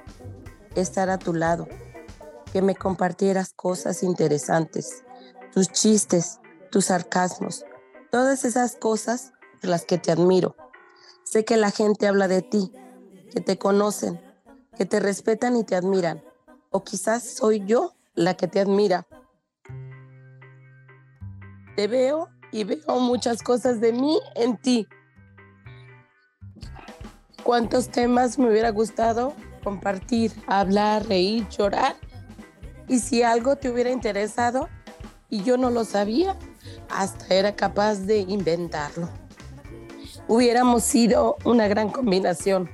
estar 0.80 1.10
a 1.10 1.18
tu 1.18 1.34
lado, 1.34 1.68
que 2.52 2.62
me 2.62 2.74
compartieras 2.74 3.52
cosas 3.52 4.02
interesantes, 4.02 5.04
tus 5.52 5.68
chistes, 5.68 6.40
tus 6.70 6.86
sarcasmos, 6.86 7.64
todas 8.10 8.44
esas 8.44 8.76
cosas 8.76 9.32
por 9.60 9.70
las 9.70 9.84
que 9.84 9.98
te 9.98 10.12
admiro. 10.12 10.56
Sé 11.24 11.44
que 11.44 11.56
la 11.56 11.70
gente 11.70 12.06
habla 12.06 12.28
de 12.28 12.42
ti, 12.42 12.72
que 13.32 13.40
te 13.40 13.58
conocen, 13.58 14.20
que 14.76 14.86
te 14.86 15.00
respetan 15.00 15.56
y 15.56 15.64
te 15.64 15.76
admiran, 15.76 16.22
o 16.70 16.84
quizás 16.84 17.22
soy 17.22 17.64
yo 17.64 17.94
la 18.14 18.34
que 18.34 18.48
te 18.48 18.60
admira. 18.60 19.06
Te 21.76 21.86
veo 21.86 22.28
y 22.50 22.64
veo 22.64 23.00
muchas 23.00 23.42
cosas 23.42 23.80
de 23.80 23.92
mí 23.92 24.20
en 24.34 24.58
ti. 24.58 24.86
¿Cuántos 27.42 27.88
temas 27.88 28.38
me 28.38 28.50
hubiera 28.50 28.70
gustado 28.70 29.34
compartir, 29.62 30.32
hablar, 30.46 31.06
reír, 31.06 31.48
llorar. 31.48 31.96
Y 32.88 32.98
si 32.98 33.22
algo 33.22 33.56
te 33.56 33.70
hubiera 33.70 33.90
interesado 33.90 34.68
y 35.30 35.42
yo 35.42 35.56
no 35.56 35.70
lo 35.70 35.84
sabía, 35.84 36.36
hasta 36.90 37.34
era 37.34 37.56
capaz 37.56 38.00
de 38.00 38.18
inventarlo. 38.18 39.08
Hubiéramos 40.28 40.82
sido 40.82 41.36
una 41.44 41.68
gran 41.68 41.90
combinación, 41.90 42.70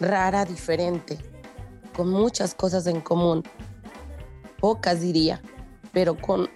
rara, 0.00 0.44
diferente, 0.44 1.18
con 1.96 2.10
muchas 2.10 2.54
cosas 2.54 2.86
en 2.86 3.00
común. 3.00 3.42
Pocas 4.60 5.00
diría, 5.00 5.40
pero 5.92 6.16
con 6.16 6.48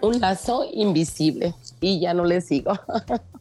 un 0.00 0.20
lazo 0.20 0.64
invisible. 0.72 1.54
Y 1.80 2.00
ya 2.00 2.14
no 2.14 2.24
le 2.24 2.40
sigo. 2.40 2.72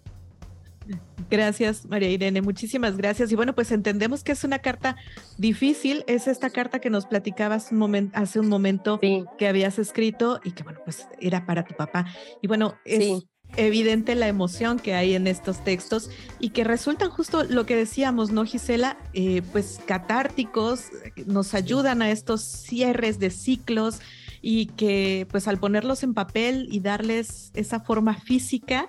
Gracias, 1.29 1.85
María 1.85 2.09
Irene. 2.09 2.41
Muchísimas 2.41 2.97
gracias. 2.97 3.31
Y 3.31 3.35
bueno, 3.35 3.55
pues 3.55 3.71
entendemos 3.71 4.23
que 4.23 4.33
es 4.33 4.43
una 4.43 4.59
carta 4.59 4.95
difícil. 5.37 6.03
Es 6.07 6.27
esta 6.27 6.49
carta 6.49 6.79
que 6.79 6.89
nos 6.89 7.05
platicabas 7.05 7.71
un 7.71 7.79
momento, 7.79 8.17
hace 8.17 8.39
un 8.39 8.47
momento 8.47 8.99
que 8.99 9.47
habías 9.47 9.79
escrito 9.79 10.39
y 10.43 10.51
que, 10.51 10.63
bueno, 10.63 10.79
pues 10.83 11.07
era 11.19 11.45
para 11.45 11.63
tu 11.65 11.75
papá. 11.75 12.05
Y 12.41 12.47
bueno, 12.47 12.75
es 12.85 13.25
evidente 13.57 14.15
la 14.15 14.27
emoción 14.27 14.79
que 14.79 14.93
hay 14.93 15.15
en 15.15 15.27
estos 15.27 15.63
textos 15.63 16.09
y 16.39 16.49
que 16.49 16.63
resultan 16.63 17.09
justo 17.09 17.43
lo 17.43 17.65
que 17.65 17.75
decíamos, 17.75 18.31
¿no, 18.31 18.45
Gisela? 18.45 18.97
Eh, 19.13 19.41
pues 19.51 19.79
catárticos, 19.85 20.89
nos 21.25 21.53
ayudan 21.53 22.01
a 22.01 22.11
estos 22.11 22.41
cierres 22.43 23.19
de 23.19 23.29
ciclos 23.29 23.99
y 24.41 24.67
que 24.67 25.27
pues 25.31 25.47
al 25.47 25.57
ponerlos 25.57 26.03
en 26.03 26.13
papel 26.13 26.67
y 26.69 26.79
darles 26.79 27.51
esa 27.55 27.79
forma 27.79 28.13
física, 28.13 28.87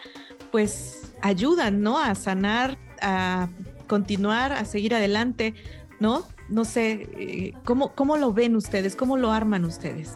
pues 0.56 1.00
ayudan, 1.20 1.82
¿no? 1.82 1.98
A 1.98 2.14
sanar, 2.14 2.78
a 3.02 3.50
continuar, 3.88 4.52
a 4.52 4.64
seguir 4.64 4.94
adelante, 4.94 5.52
¿no? 6.00 6.26
No 6.48 6.64
sé, 6.64 7.10
eh, 7.18 7.52
¿cómo, 7.66 7.94
cómo 7.94 8.16
lo 8.16 8.32
ven 8.32 8.56
ustedes? 8.56 8.96
¿Cómo 8.96 9.18
lo 9.18 9.32
arman 9.32 9.66
ustedes? 9.66 10.12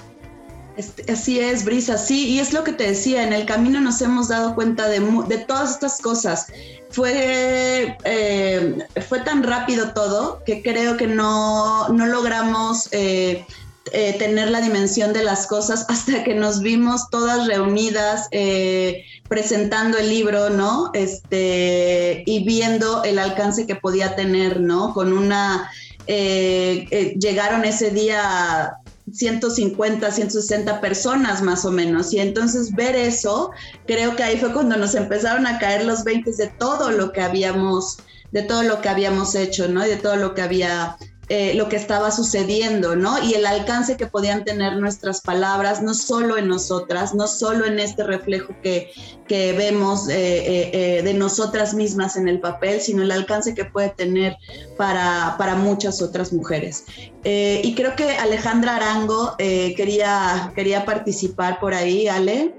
Así 1.12 1.40
es, 1.40 1.66
Brisa, 1.66 1.98
sí, 1.98 2.26
y 2.28 2.38
es 2.38 2.54
lo 2.54 2.64
que 2.64 2.72
te 2.72 2.84
decía, 2.84 3.22
en 3.22 3.34
el 3.34 3.44
camino 3.44 3.82
nos 3.82 4.00
hemos 4.00 4.28
dado 4.28 4.54
cuenta 4.54 4.88
de, 4.88 5.00
de 5.28 5.38
todas 5.44 5.72
estas 5.72 6.00
cosas. 6.00 6.46
Fue, 6.88 7.98
eh, 8.04 8.78
fue 9.10 9.20
tan 9.20 9.42
rápido 9.42 9.92
todo 9.92 10.42
que 10.46 10.62
creo 10.62 10.96
que 10.96 11.06
no, 11.06 11.86
no 11.90 12.06
logramos 12.06 12.88
eh, 12.92 13.44
eh, 13.92 14.16
tener 14.18 14.50
la 14.50 14.60
dimensión 14.60 15.12
de 15.12 15.24
las 15.24 15.46
cosas 15.46 15.86
hasta 15.88 16.24
que 16.24 16.34
nos 16.34 16.60
vimos 16.60 17.10
todas 17.10 17.46
reunidas 17.46 18.28
eh, 18.30 19.04
presentando 19.28 19.98
el 19.98 20.08
libro, 20.08 20.50
¿no? 20.50 20.90
Este, 20.94 22.22
y 22.26 22.44
viendo 22.44 23.02
el 23.04 23.18
alcance 23.18 23.66
que 23.66 23.76
podía 23.76 24.16
tener, 24.16 24.60
¿no? 24.60 24.94
Con 24.94 25.12
una, 25.12 25.70
eh, 26.06 27.16
llegaron 27.18 27.64
ese 27.64 27.90
día 27.90 28.76
150, 29.12 30.10
160 30.10 30.80
personas 30.80 31.42
más 31.42 31.64
o 31.64 31.70
menos. 31.70 32.12
Y 32.12 32.20
entonces 32.20 32.72
ver 32.72 32.96
eso, 32.96 33.50
creo 33.86 34.16
que 34.16 34.22
ahí 34.22 34.38
fue 34.38 34.52
cuando 34.52 34.76
nos 34.76 34.94
empezaron 34.94 35.46
a 35.46 35.58
caer 35.58 35.84
los 35.84 36.04
20 36.04 36.30
de 36.32 36.46
todo 36.46 36.90
lo 36.90 37.12
que 37.12 37.20
habíamos, 37.20 37.98
de 38.32 38.42
todo 38.42 38.62
lo 38.62 38.80
que 38.80 38.88
habíamos 38.88 39.34
hecho, 39.34 39.68
¿no? 39.68 39.84
Y 39.84 39.88
de 39.88 39.96
todo 39.96 40.16
lo 40.16 40.34
que 40.34 40.42
había 40.42 40.96
eh, 41.32 41.54
lo 41.54 41.68
que 41.68 41.76
estaba 41.76 42.10
sucediendo, 42.10 42.96
¿no? 42.96 43.22
Y 43.22 43.34
el 43.34 43.46
alcance 43.46 43.96
que 43.96 44.08
podían 44.08 44.42
tener 44.42 44.78
nuestras 44.78 45.20
palabras, 45.20 45.80
no 45.80 45.94
solo 45.94 46.36
en 46.36 46.48
nosotras, 46.48 47.14
no 47.14 47.28
solo 47.28 47.66
en 47.66 47.78
este 47.78 48.02
reflejo 48.02 48.52
que, 48.64 48.90
que 49.28 49.52
vemos 49.52 50.08
eh, 50.08 50.70
eh, 50.72 51.02
de 51.04 51.14
nosotras 51.14 51.72
mismas 51.72 52.16
en 52.16 52.26
el 52.26 52.40
papel, 52.40 52.80
sino 52.80 53.04
el 53.04 53.12
alcance 53.12 53.54
que 53.54 53.64
puede 53.64 53.90
tener 53.90 54.36
para, 54.76 55.36
para 55.38 55.54
muchas 55.54 56.02
otras 56.02 56.32
mujeres. 56.32 56.84
y 57.22 57.76
creo 57.76 57.94
que 57.94 58.10
Alejandra 58.18 58.74
Arango 58.74 59.36
quería, 59.38 60.52
quería 60.56 60.84
participar 60.84 61.60
por 61.60 61.74
ahí, 61.74 62.08
Ale. 62.08 62.56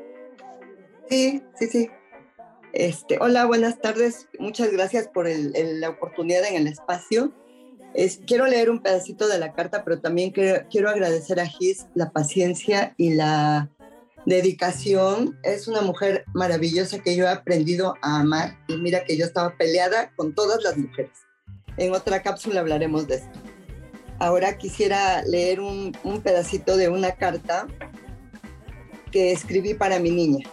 Sí, 1.10 1.44
sí, 1.60 1.68
sí. 1.68 1.90
Este, 2.72 3.18
hola, 3.20 3.46
buenas 3.48 3.82
tardes. 3.82 4.30
Muchas 4.40 4.72
gracias 4.72 5.10
por 5.10 5.28
la 5.28 5.90
oportunidad 5.90 6.46
en 6.46 6.56
el 6.56 6.68
espacio 6.68 7.34
quiero 8.26 8.48
leer 8.48 8.70
un 8.70 8.82
pedacito 8.82 9.28
de 9.28 9.38
la 9.38 9.54
carta, 9.54 9.84
pero 9.84 10.00
también 10.00 10.32
quiero, 10.32 10.90
agradecer 10.90 11.40
a 11.40 11.46
Gis 11.46 11.88
la 11.94 12.12
paciencia 12.12 12.94
y 12.98 13.14
la 13.14 13.70
dedicación. 14.26 15.38
Es 15.44 15.68
una 15.68 15.82
mujer 15.82 16.26
maravillosa 16.34 17.00
que 17.00 17.16
yo 17.16 17.26
he 17.26 17.30
aprendido 17.30 17.96
a 18.02 18.20
amar 18.20 18.58
y 18.68 18.78
mira 18.78 19.04
que 19.04 19.18
yo 19.18 19.26
estaba 19.26 19.56
peleada 19.58 20.12
con 20.16 20.34
todas 20.34 20.64
las 20.64 20.78
mujeres. 20.78 21.12
En 21.78 21.94
otra 21.94 22.22
cápsula 22.22 22.62
hablaremos 22.62 23.08
de 23.08 23.16
esto. 23.16 23.40
Ahora 24.20 24.58
quisiera 24.58 25.24
leer 25.24 25.60
un, 25.60 25.94
pedacito 26.24 26.78
de 26.78 26.90
una 26.90 27.14
carta 27.14 27.68
que 29.12 29.32
escribí 29.32 29.74
para 29.74 30.00
mi 30.00 30.12
niña. 30.12 30.48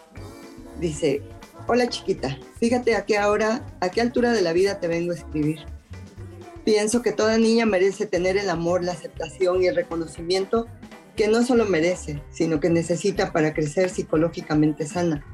Dice, 0.81 1.23
hola 1.67 1.89
chiquita, 1.89 2.39
fíjate 2.59 2.97
a 2.97 3.05
qué 3.05 3.19
hora, 3.19 3.67
a 3.81 3.91
qué 3.91 4.01
altura 4.01 4.33
de 4.33 4.41
la 4.41 4.53
vida 4.53 4.81
te 4.81 4.89
vengo 4.89 5.13
a 5.13 5.17
escribir 5.17 5.67
Pienso 6.69 7.01
que 7.01 7.13
toda 7.13 7.39
niña 7.39 7.65
merece 7.65 8.05
tener 8.05 8.37
el 8.37 8.51
amor, 8.51 8.85
la 8.85 8.93
aceptación 8.93 9.63
y 9.63 9.69
el 9.69 9.75
reconocimiento 9.75 10.67
que 11.17 11.27
no 11.27 11.43
solo 11.43 11.65
merece, 11.65 12.23
sino 12.31 12.61
que 12.61 12.69
necesita 12.69 13.33
para 13.33 13.55
crecer 13.55 13.89
psicológicamente 13.89 14.87
sana. 14.87 15.25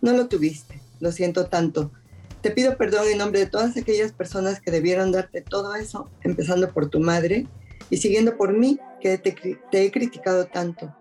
No 0.00 0.10
lo 0.10 0.26
tuviste, 0.26 0.80
lo 0.98 1.12
siento 1.12 1.46
tanto. 1.46 1.92
Te 2.40 2.50
pido 2.50 2.76
perdón 2.76 3.06
en 3.06 3.18
nombre 3.18 3.38
de 3.38 3.46
todas 3.46 3.76
aquellas 3.76 4.10
personas 4.10 4.60
que 4.60 4.72
debieron 4.72 5.12
darte 5.12 5.40
todo 5.40 5.76
eso, 5.76 6.10
empezando 6.24 6.72
por 6.72 6.90
tu 6.90 6.98
madre 6.98 7.46
y 7.88 7.98
siguiendo 7.98 8.36
por 8.36 8.52
mí, 8.52 8.80
que 9.00 9.18
te, 9.18 9.36
te 9.70 9.84
he 9.84 9.92
criticado 9.92 10.46
tanto, 10.46 10.92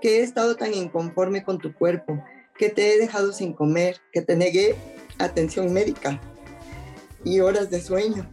que 0.00 0.20
he 0.20 0.22
estado 0.22 0.56
tan 0.56 0.72
inconforme 0.72 1.44
con 1.44 1.58
tu 1.58 1.74
cuerpo, 1.74 2.24
que 2.56 2.70
te 2.70 2.94
he 2.94 2.98
dejado 2.98 3.34
sin 3.34 3.52
comer, 3.52 3.98
que 4.14 4.22
te 4.22 4.34
negué 4.34 4.76
atención 5.18 5.74
médica 5.74 6.22
y 7.22 7.40
horas 7.40 7.68
de 7.68 7.82
sueño 7.82 8.26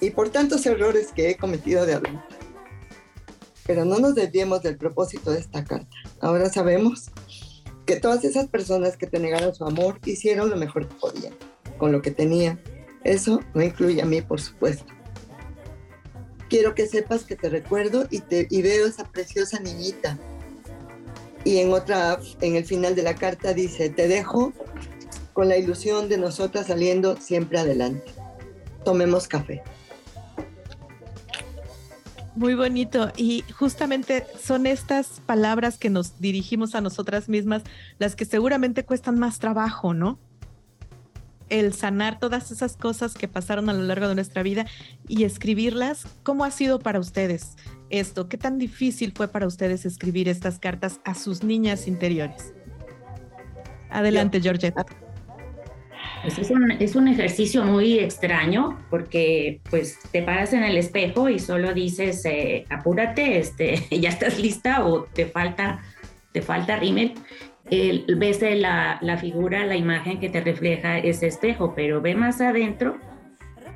y 0.00 0.10
por 0.10 0.30
tantos 0.30 0.64
errores 0.66 1.08
que 1.14 1.30
he 1.30 1.36
cometido 1.36 1.86
de 1.86 1.94
adulta. 1.94 2.26
Pero 3.66 3.84
no 3.84 3.98
nos 3.98 4.14
desviemos 4.14 4.62
del 4.62 4.76
propósito 4.76 5.30
de 5.30 5.40
esta 5.40 5.64
carta. 5.64 5.96
Ahora 6.20 6.48
sabemos 6.48 7.10
que 7.86 7.96
todas 7.96 8.24
esas 8.24 8.48
personas 8.48 8.96
que 8.96 9.06
te 9.06 9.18
negaron 9.18 9.54
su 9.54 9.64
amor 9.64 9.98
hicieron 10.04 10.50
lo 10.50 10.56
mejor 10.56 10.88
que 10.88 10.94
podían, 10.94 11.34
con 11.78 11.92
lo 11.92 12.02
que 12.02 12.10
tenían. 12.10 12.60
Eso 13.04 13.40
no 13.54 13.62
incluye 13.62 14.02
a 14.02 14.06
mí, 14.06 14.22
por 14.22 14.40
supuesto. 14.40 14.92
Quiero 16.48 16.74
que 16.74 16.86
sepas 16.86 17.24
que 17.24 17.36
te 17.36 17.48
recuerdo 17.48 18.06
y, 18.10 18.20
te, 18.20 18.46
y 18.50 18.62
veo 18.62 18.86
esa 18.86 19.04
preciosa 19.04 19.60
niñita. 19.60 20.18
Y 21.44 21.58
en 21.58 21.72
otra, 21.72 22.18
en 22.40 22.56
el 22.56 22.64
final 22.64 22.94
de 22.94 23.02
la 23.02 23.14
carta 23.14 23.54
dice, 23.54 23.88
te 23.88 24.08
dejo 24.08 24.52
con 25.32 25.48
la 25.48 25.56
ilusión 25.56 26.08
de 26.08 26.18
nosotras 26.18 26.66
saliendo 26.66 27.16
siempre 27.16 27.58
adelante. 27.58 28.12
Tomemos 28.84 29.28
café. 29.28 29.62
Muy 32.40 32.54
bonito. 32.54 33.12
Y 33.18 33.44
justamente 33.52 34.24
son 34.42 34.66
estas 34.66 35.20
palabras 35.26 35.76
que 35.76 35.90
nos 35.90 36.20
dirigimos 36.20 36.74
a 36.74 36.80
nosotras 36.80 37.28
mismas 37.28 37.62
las 37.98 38.16
que 38.16 38.24
seguramente 38.24 38.82
cuestan 38.82 39.18
más 39.18 39.40
trabajo, 39.40 39.92
¿no? 39.92 40.18
El 41.50 41.74
sanar 41.74 42.18
todas 42.18 42.50
esas 42.50 42.78
cosas 42.78 43.12
que 43.12 43.28
pasaron 43.28 43.68
a 43.68 43.74
lo 43.74 43.82
largo 43.82 44.08
de 44.08 44.14
nuestra 44.14 44.42
vida 44.42 44.64
y 45.06 45.24
escribirlas. 45.24 46.06
¿Cómo 46.22 46.44
ha 46.46 46.50
sido 46.50 46.78
para 46.78 46.98
ustedes 46.98 47.56
esto? 47.90 48.30
¿Qué 48.30 48.38
tan 48.38 48.56
difícil 48.56 49.12
fue 49.14 49.28
para 49.28 49.46
ustedes 49.46 49.84
escribir 49.84 50.26
estas 50.26 50.58
cartas 50.58 50.98
a 51.04 51.14
sus 51.14 51.44
niñas 51.44 51.86
interiores? 51.86 52.54
Adelante, 53.90 54.40
Georgette. 54.40 54.76
Pues 56.22 56.38
es 56.38 56.50
un, 56.50 56.70
es 56.70 56.96
un 56.96 57.08
ejercicio 57.08 57.64
muy 57.64 57.98
extraño 57.98 58.78
porque 58.90 59.60
pues 59.70 59.98
te 60.12 60.22
paras 60.22 60.52
en 60.52 60.64
el 60.64 60.76
espejo 60.76 61.28
y 61.30 61.38
solo 61.38 61.72
dices 61.72 62.24
eh, 62.26 62.66
apúrate, 62.68 63.38
este, 63.38 63.86
ya 63.90 64.10
estás 64.10 64.38
lista 64.38 64.84
o 64.84 65.04
te 65.04 65.26
falta, 65.26 65.80
te 66.32 66.42
falta 66.42 66.76
rímel. 66.76 67.14
ves 67.70 68.42
la, 68.42 68.98
la, 69.00 69.16
figura, 69.16 69.64
la 69.64 69.76
imagen 69.76 70.20
que 70.20 70.28
te 70.28 70.42
refleja 70.42 70.98
ese 70.98 71.26
espejo, 71.28 71.72
pero 71.74 72.02
ve 72.02 72.14
más 72.14 72.42
adentro, 72.42 72.98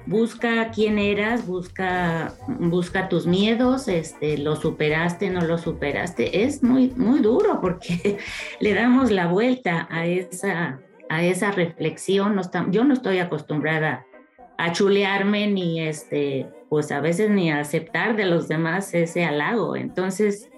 busca 0.06 0.70
quién 0.70 0.98
eras, 0.98 1.46
busca, 1.46 2.34
busca 2.46 3.08
tus 3.08 3.26
miedos, 3.26 3.88
este, 3.88 4.36
lo 4.36 4.56
superaste, 4.56 5.30
no 5.30 5.40
lo 5.40 5.56
superaste. 5.56 6.44
Es 6.44 6.62
muy, 6.62 6.90
muy 6.90 7.20
duro 7.20 7.60
porque 7.60 8.18
le 8.60 8.74
damos 8.74 9.10
la 9.10 9.28
vuelta 9.28 9.88
a 9.90 10.06
esa 10.06 10.80
a 11.08 11.22
esa 11.24 11.50
reflexión. 11.50 12.36
No 12.36 12.42
yo 12.70 12.84
no 12.84 12.94
estoy 12.94 13.18
acostumbrada 13.18 14.06
a 14.58 14.72
chulearme 14.72 15.46
ni 15.48 15.80
este, 15.80 16.46
pues 16.68 16.92
a 16.92 17.00
veces 17.00 17.30
ni 17.30 17.50
aceptar 17.50 18.16
de 18.16 18.26
los 18.26 18.48
demás 18.48 18.94
ese 18.94 19.24
halago. 19.24 19.76
Entonces, 19.76 20.50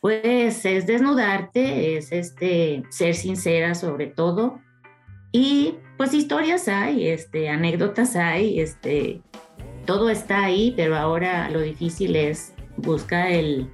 pues 0.00 0.64
es 0.64 0.86
desnudarte, 0.86 1.96
es 1.96 2.12
este, 2.12 2.82
ser 2.90 3.14
sincera 3.14 3.74
sobre 3.74 4.06
todo. 4.06 4.60
Y 5.32 5.74
pues 5.96 6.14
historias 6.14 6.68
hay, 6.68 7.08
este, 7.08 7.48
anécdotas 7.48 8.14
hay, 8.14 8.60
este, 8.60 9.20
todo 9.84 10.10
está 10.10 10.44
ahí, 10.44 10.72
pero 10.76 10.96
ahora 10.96 11.48
lo 11.50 11.60
difícil 11.60 12.14
es 12.14 12.54
buscar 12.76 13.30
el, 13.30 13.68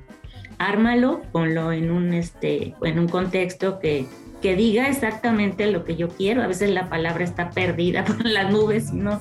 ármalo, 0.60 1.22
ponlo 1.32 1.72
en 1.72 1.90
un, 1.90 2.12
este, 2.12 2.74
en 2.82 2.98
un 2.98 3.08
contexto 3.08 3.80
que, 3.80 4.06
que 4.40 4.56
diga 4.56 4.88
exactamente 4.88 5.70
lo 5.70 5.84
que 5.84 5.96
yo 5.96 6.08
quiero. 6.08 6.42
A 6.42 6.46
veces 6.46 6.70
la 6.70 6.88
palabra 6.88 7.24
está 7.24 7.50
perdida 7.50 8.04
por 8.06 8.24
las 8.24 8.50
nubes 8.50 8.90
y 8.92 8.96
no, 8.96 9.20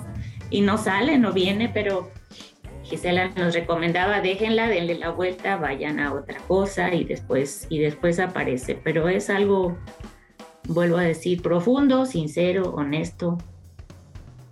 y 0.49 0.61
no 0.61 0.77
sale, 0.77 1.17
no 1.17 1.33
viene, 1.33 1.69
pero 1.69 2.11
Gisela 2.83 3.29
nos 3.29 3.53
recomendaba, 3.53 4.21
déjenla, 4.21 4.67
denle 4.67 4.95
la 4.95 5.11
vuelta, 5.11 5.57
vayan 5.57 5.99
a 5.99 6.13
otra 6.13 6.39
cosa 6.47 6.93
y 6.93 7.03
después, 7.03 7.67
y 7.69 7.79
después 7.79 8.19
aparece. 8.19 8.79
Pero 8.83 9.07
es 9.09 9.29
algo, 9.29 9.77
vuelvo 10.67 10.97
a 10.97 11.03
decir, 11.03 11.41
profundo, 11.41 12.05
sincero, 12.05 12.73
honesto 12.73 13.37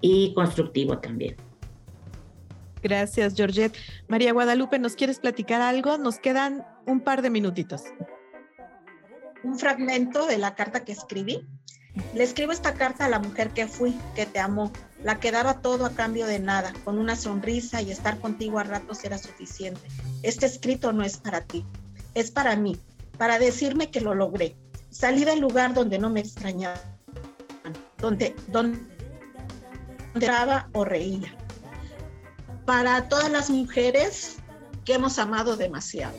y 0.02 0.34
constructivo 0.34 1.00
también. 1.00 1.36
Gracias, 2.84 3.36
Georgette. 3.36 3.76
María 4.08 4.34
Guadalupe, 4.34 4.78
¿nos 4.78 4.96
quieres 4.96 5.20
platicar 5.20 5.62
algo? 5.62 5.98
Nos 5.98 6.20
quedan 6.20 6.64
un 6.86 7.02
par 7.02 7.24
de 7.24 7.32
minutitos 7.32 7.84
un 9.48 9.58
fragmento 9.58 10.26
de 10.26 10.38
la 10.38 10.56
carta 10.56 10.84
que 10.84 10.92
escribí. 10.92 11.48
Le 12.14 12.24
escribo 12.24 12.52
esta 12.52 12.74
carta 12.74 13.06
a 13.06 13.10
la 13.10 13.20
mujer 13.20 13.52
que 13.52 13.68
fui, 13.68 13.98
que 14.16 14.26
te 14.26 14.40
amó, 14.40 14.72
la 15.04 15.20
que 15.20 15.32
daba 15.32 15.62
todo 15.62 15.86
a 15.86 15.94
cambio 15.94 16.28
de 16.28 16.40
nada, 16.40 16.74
con 16.84 17.00
una 17.00 17.16
sonrisa 17.16 17.82
y 17.82 17.92
estar 17.92 18.20
contigo 18.20 18.60
a 18.60 18.64
ratos 18.64 19.04
era 19.04 19.18
suficiente. 19.18 19.82
Este 20.22 20.46
escrito 20.46 20.94
no 20.94 21.04
es 21.04 21.18
para 21.18 21.42
ti, 21.42 21.66
es 22.14 22.30
para 22.30 22.56
mí, 22.56 22.80
para 23.18 23.40
decirme 23.40 23.90
que 23.90 24.02
lo 24.02 24.14
logré. 24.14 24.56
Salí 24.92 25.26
del 25.26 25.40
lugar 25.40 25.74
donde 25.74 25.98
no 25.98 26.10
me 26.10 26.20
extrañaba, 26.20 26.80
donde, 27.98 28.36
donde 28.48 28.80
o 30.74 30.86
reía. 30.86 31.36
Para 32.66 33.08
todas 33.08 33.32
las 33.32 33.50
mujeres 33.50 34.38
que 34.86 34.96
hemos 34.96 35.20
amado 35.20 35.56
demasiado 35.56 36.16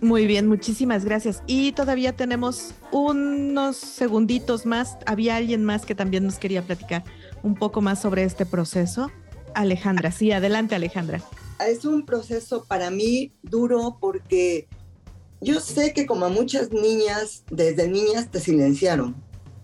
Muy 0.00 0.26
bien, 0.26 0.48
muchísimas 0.48 1.04
gracias. 1.04 1.42
Y 1.46 1.72
todavía 1.72 2.16
tenemos 2.16 2.72
unos 2.90 3.76
segunditos 3.76 4.64
más. 4.64 4.96
Había 5.04 5.36
alguien 5.36 5.64
más 5.64 5.84
que 5.84 5.94
también 5.94 6.24
nos 6.24 6.38
quería 6.38 6.62
platicar 6.62 7.04
un 7.42 7.54
poco 7.54 7.82
más 7.82 8.00
sobre 8.00 8.24
este 8.24 8.46
proceso. 8.46 9.10
Alejandra, 9.54 10.10
sí, 10.10 10.32
adelante 10.32 10.74
Alejandra. 10.74 11.22
Es 11.66 11.84
un 11.84 12.06
proceso 12.06 12.64
para 12.64 12.90
mí 12.90 13.32
duro 13.42 13.98
porque 14.00 14.68
yo 15.42 15.60
sé 15.60 15.92
que 15.92 16.06
como 16.06 16.24
a 16.24 16.30
muchas 16.30 16.72
niñas, 16.72 17.44
desde 17.50 17.86
niñas 17.86 18.30
te 18.30 18.40
silenciaron. 18.40 19.14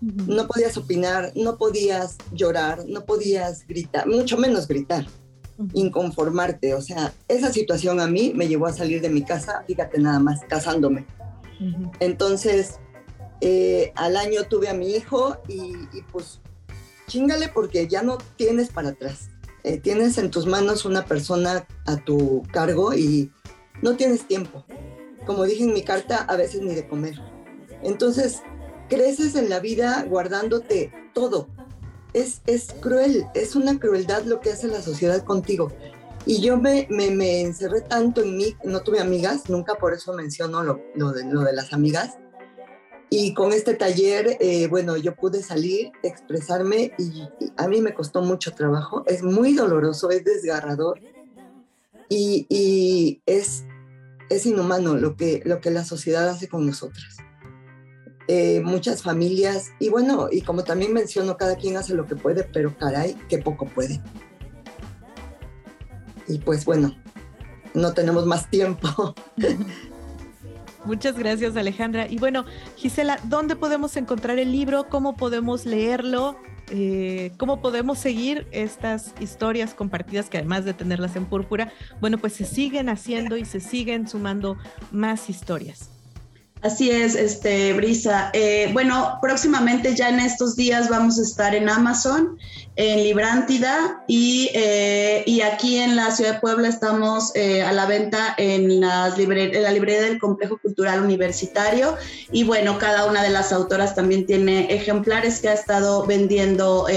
No 0.01 0.47
podías 0.47 0.77
opinar, 0.77 1.31
no 1.35 1.57
podías 1.57 2.17
llorar, 2.31 2.85
no 2.87 3.05
podías 3.05 3.65
gritar, 3.65 4.07
mucho 4.07 4.37
menos 4.37 4.67
gritar 4.67 5.07
inconformarte. 5.73 6.73
O 6.73 6.81
sea, 6.81 7.13
esa 7.27 7.51
situación 7.51 7.99
a 7.99 8.07
mí 8.07 8.33
me 8.35 8.47
llevó 8.47 8.67
a 8.67 8.73
salir 8.73 9.01
de 9.01 9.09
mi 9.09 9.23
casa, 9.23 9.63
fíjate 9.67 9.99
nada 9.99 10.19
más, 10.19 10.41
casándome. 10.47 11.05
Entonces, 11.99 12.79
eh, 13.41 13.91
al 13.95 14.17
año 14.17 14.43
tuve 14.49 14.69
a 14.69 14.73
mi 14.73 14.91
hijo 14.91 15.37
y, 15.47 15.73
pues 16.11 16.41
chingale 17.07 17.47
porque 17.47 17.87
ya 17.87 18.03
no 18.03 18.17
tienes 18.35 18.69
para 18.69 18.89
atrás. 18.89 19.29
eh, 19.63 19.79
tienes 19.79 20.17
en 20.17 20.31
tus 20.31 20.45
manos 20.45 20.85
una 20.85 21.05
persona 21.05 21.65
a 21.85 21.97
tu 21.97 22.43
cargo 22.51 22.93
y 22.93 23.31
no 23.81 23.95
tienes 23.95 24.27
tiempo. 24.27 24.65
Como 25.25 25.43
dije 25.43 25.63
en 25.63 25.73
mi 25.73 25.83
carta, 25.83 26.17
a 26.17 26.37
veces 26.37 26.61
ni 26.61 26.73
de 26.73 26.87
comer. 26.87 27.19
Entonces, 27.83 28.41
creces 28.87 29.35
en 29.35 29.49
la 29.49 29.59
vida 29.59 30.05
guardándote 30.07 30.91
todo. 31.13 31.49
Es, 32.13 32.41
es 32.47 32.73
cruel, 32.79 33.25
es 33.33 33.55
una 33.55 33.79
crueldad 33.79 34.23
lo 34.23 34.39
que 34.39 34.51
hace 34.51 34.67
la 34.67 34.81
sociedad 34.81 35.23
contigo. 35.23 35.71
Y 36.25 36.41
yo 36.41 36.57
me, 36.57 36.87
me, 36.89 37.41
encerré 37.41 37.81
tanto 37.81 38.21
en 38.21 38.35
mí, 38.35 38.55
no 38.65 38.81
tuve 38.81 38.99
amigas, 38.99 39.49
nunca 39.49 39.75
por 39.75 39.93
eso 39.93 40.11
menciono 40.13 40.61
lo, 40.61 40.81
lo, 40.93 41.13
de, 41.13 41.53
las 41.53 41.71
amigas. 41.71 42.17
Y 43.09 43.33
con 43.33 43.53
este 43.53 43.75
taller, 43.75 44.35
eh, 44.41 44.67
bueno, 44.67 44.97
yo 44.97 45.15
pude 45.15 45.41
salir, 45.41 45.91
expresarme 46.03 46.91
y, 46.97 47.29
a 47.55 47.69
mí 47.69 47.79
me 47.81 47.93
costó 47.93 48.21
mucho 48.21 48.51
trabajo. 48.51 49.03
Es 49.07 49.23
muy 49.23 49.53
doloroso, 49.53 50.09
es 50.09 50.25
desgarrador 50.25 50.99
y, 52.09 52.45
y, 52.49 53.21
es, 53.25 53.63
es 54.29 54.45
inhumano 54.45 54.95
lo 54.95 55.15
que, 55.15 55.41
lo 55.45 55.61
que 55.61 55.71
la 55.71 55.85
sociedad 55.85 56.27
hace 56.27 56.49
con 56.49 56.65
nosotras. 56.65 57.17
Eh, 58.27 58.61
muchas 58.61 59.03
familias, 59.03 59.71
y 59.79 59.89
bueno, 59.89 60.27
y 60.29 60.41
como 60.41 60.63
también 60.63 60.91
menciono, 60.91 61.37
cada 61.37 61.55
quien 61.55 61.77
hace 61.77 61.95
lo 61.95 62.05
que 62.05 62.15
puede, 62.15 62.43
pero 62.43 62.77
caray, 62.77 63.15
que 63.29 63.37
poco 63.37 63.65
puede. 63.67 64.01
Y 66.27 66.39
pues 66.39 66.65
bueno, 66.65 66.93
no 67.73 67.93
tenemos 67.93 68.25
más 68.25 68.49
tiempo. 68.49 69.15
Muchas 70.85 71.17
gracias 71.17 71.55
Alejandra. 71.55 72.07
Y 72.09 72.17
bueno, 72.17 72.45
Gisela, 72.75 73.19
¿dónde 73.25 73.55
podemos 73.55 73.95
encontrar 73.97 74.39
el 74.39 74.51
libro? 74.51 74.87
¿Cómo 74.89 75.15
podemos 75.15 75.65
leerlo? 75.65 76.37
Eh, 76.69 77.31
¿Cómo 77.37 77.61
podemos 77.61 77.97
seguir 77.97 78.47
estas 78.51 79.13
historias 79.21 79.73
compartidas 79.73 80.29
que 80.29 80.37
además 80.37 80.65
de 80.65 80.73
tenerlas 80.73 81.15
en 81.15 81.25
púrpura, 81.25 81.71
bueno, 82.01 82.17
pues 82.17 82.33
se 82.33 82.45
siguen 82.45 82.89
haciendo 82.89 83.37
y 83.37 83.45
se 83.45 83.59
siguen 83.59 84.07
sumando 84.07 84.57
más 84.91 85.29
historias? 85.29 85.89
Así 86.61 86.89
es, 86.89 87.13
este, 87.13 87.73
Brisa. 87.73 88.31
Eh, 88.33 88.69
bueno, 88.73 89.19
próximamente 89.21 89.95
ya 89.95 90.09
en 90.09 90.19
estos 90.19 90.55
días 90.55 90.89
vamos 90.89 91.19
a 91.19 91.21
estar 91.21 91.53
en 91.53 91.69
Amazon, 91.69 92.35
en 92.75 93.03
Librántida 93.03 94.03
y, 94.07 94.49
eh, 94.55 95.23
y 95.27 95.41
aquí 95.41 95.77
en 95.77 95.95
la 95.95 96.09
ciudad 96.09 96.33
de 96.33 96.39
Puebla 96.39 96.67
estamos 96.67 97.31
eh, 97.35 97.61
a 97.61 97.71
la 97.73 97.85
venta 97.85 98.33
en, 98.37 98.81
las 98.81 99.17
la 99.19 99.71
librería 99.71 100.01
del 100.01 100.17
Complejo 100.17 100.57
Cultural 100.57 101.03
Universitario. 101.03 101.95
Y 102.31 102.43
bueno, 102.43 102.79
cada 102.79 103.05
una 103.05 103.21
de 103.21 103.29
las 103.29 103.53
autoras 103.53 103.93
también 103.93 104.25
tiene 104.25 104.73
ejemplares 104.73 105.39
que 105.39 105.49
ha 105.49 105.53
estado 105.53 106.07
vendiendo 106.07 106.87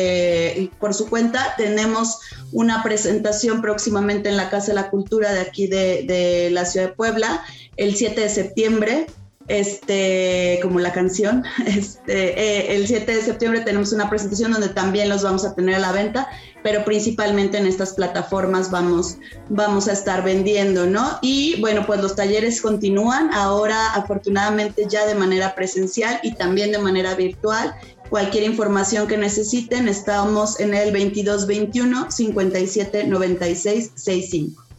por 0.79 0.95
su 0.95 1.09
cuenta. 1.11 1.55
Tenemos 1.59 2.19
una 2.51 2.83
presentación 2.83 3.61
próximamente 3.61 4.31
en 4.31 4.39
la 4.39 4.49
Casa 4.49 4.69
de 4.69 4.75
la 4.75 4.91
Cultura 4.91 5.33
de 5.35 5.41
aquí 5.41 5.67
de, 5.67 6.05
de 6.05 6.49
la 6.51 6.65
ciudad 6.65 6.89
de 6.89 6.95
Puebla 6.95 7.43
el 7.77 7.95
7 7.95 8.21
de 8.21 8.29
septiembre 8.29 9.07
este, 9.51 10.61
como 10.63 10.79
la 10.79 10.93
canción. 10.93 11.45
Este, 11.67 12.41
eh, 12.41 12.77
el 12.77 12.87
7 12.87 13.15
de 13.15 13.23
septiembre 13.23 13.61
tenemos 13.61 13.93
una 13.93 14.11
presentación 14.11 14.53
donde 14.53 14.71
también 14.71 15.09
los 15.09 15.23
vamos 15.23 15.45
a 15.45 15.55
tener 15.55 15.77
a 15.77 15.79
la 15.79 15.93
venta, 15.93 16.29
pero 16.63 16.85
principalmente 16.85 17.59
en 17.59 17.67
estas 17.67 17.95
plataformas 17.95 18.71
vamos, 18.71 19.17
vamos 19.49 19.89
a 19.89 19.93
estar 19.93 20.25
vendiendo, 20.25 20.87
¿no? 20.87 21.19
Y 21.23 21.61
bueno, 21.61 21.87
pues 21.87 22.01
los 22.01 22.17
talleres 22.17 22.61
continúan 22.61 23.33
ahora 23.33 23.95
afortunadamente 23.95 24.87
ya 24.89 25.07
de 25.07 25.15
manera 25.15 25.55
presencial 25.55 26.19
y 26.23 26.35
también 26.35 26.73
de 26.73 26.79
manera 26.79 27.15
virtual. 27.15 27.75
Cualquier 28.09 28.45
información 28.45 29.07
que 29.07 29.17
necesiten, 29.17 29.89
estamos 29.89 30.59
en 30.59 30.75
el 30.75 30.93
2221 30.93 32.11
57 32.11 33.07
96 33.07 33.93
65. 33.95 34.70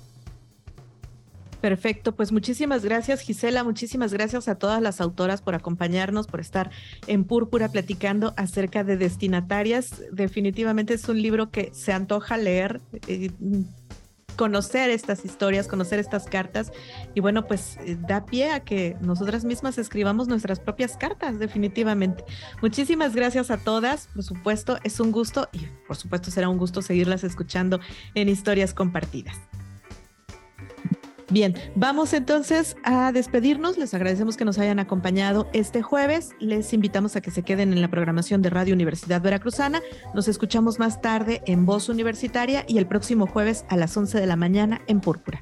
Perfecto, 1.62 2.16
pues 2.16 2.32
muchísimas 2.32 2.84
gracias 2.84 3.22
Gisela, 3.22 3.64
muchísimas 3.64 4.12
gracias 4.12 4.48
a 4.48 4.56
todas 4.56 4.82
las 4.82 5.00
autoras 5.00 5.44
por 5.44 5.54
acompañarnos, 5.54 6.26
por 6.26 6.40
estar 6.40 6.72
en 7.06 7.24
Púrpura 7.24 7.70
platicando 7.70 8.34
acerca 8.36 8.84
de 8.84 8.98
destinatarias. 8.98 10.02
Definitivamente 10.12 10.96
es 10.96 11.08
un 11.08 11.22
libro 11.22 11.52
que 11.52 11.70
se 11.74 11.94
antoja 11.94 12.38
leer. 12.38 12.82
Eh, 13.08 13.30
conocer 14.36 14.90
estas 14.90 15.24
historias, 15.24 15.68
conocer 15.68 16.00
estas 16.00 16.26
cartas 16.26 16.72
y 17.14 17.20
bueno, 17.20 17.46
pues 17.46 17.78
eh, 17.86 17.96
da 18.00 18.26
pie 18.26 18.52
a 18.52 18.62
que 18.62 18.96
nosotras 19.02 19.44
mismas 19.44 19.78
escribamos 19.78 20.28
nuestras 20.28 20.60
propias 20.60 20.98
cartas, 20.98 21.38
definitivamente. 21.38 22.24
Muchísimas 22.62 23.14
gracias 23.14 23.52
a 23.52 23.58
todas, 23.58 24.08
por 24.08 24.24
supuesto, 24.24 24.80
es 24.84 25.00
un 25.00 25.12
gusto 25.12 25.48
y 25.52 25.68
por 25.86 25.96
supuesto 25.96 26.32
será 26.32 26.50
un 26.50 26.58
gusto 26.58 26.82
seguirlas 26.82 27.24
escuchando 27.24 27.82
en 28.16 28.30
historias 28.30 28.74
compartidas. 28.74 29.38
Bien, 31.32 31.56
vamos 31.76 32.12
entonces 32.12 32.76
a 32.84 33.14
despedirnos. 33.14 33.78
Les 33.78 33.94
agradecemos 33.94 34.36
que 34.36 34.44
nos 34.44 34.60
hayan 34.60 34.80
acompañado 34.80 35.50
este 35.54 35.82
jueves. 35.82 36.32
Les 36.40 36.74
invitamos 36.74 37.16
a 37.16 37.22
que 37.22 37.32
se 37.32 37.44
queden 37.44 37.72
en 37.72 37.82
la 37.82 37.90
programación 37.90 38.42
de 38.42 38.50
Radio 38.50 38.74
Universidad 38.74 39.22
Veracruzana. 39.22 39.82
Nos 40.14 40.28
escuchamos 40.28 40.78
más 40.78 41.02
tarde 41.02 41.42
en 41.46 41.66
Voz 41.66 41.88
Universitaria 41.88 42.66
y 42.68 42.80
el 42.80 42.86
próximo 42.86 43.28
jueves 43.28 43.64
a 43.70 43.78
las 43.78 43.96
11 43.96 44.20
de 44.20 44.28
la 44.28 44.36
mañana 44.36 44.82
en 44.88 45.00
Púrpura. 45.00 45.42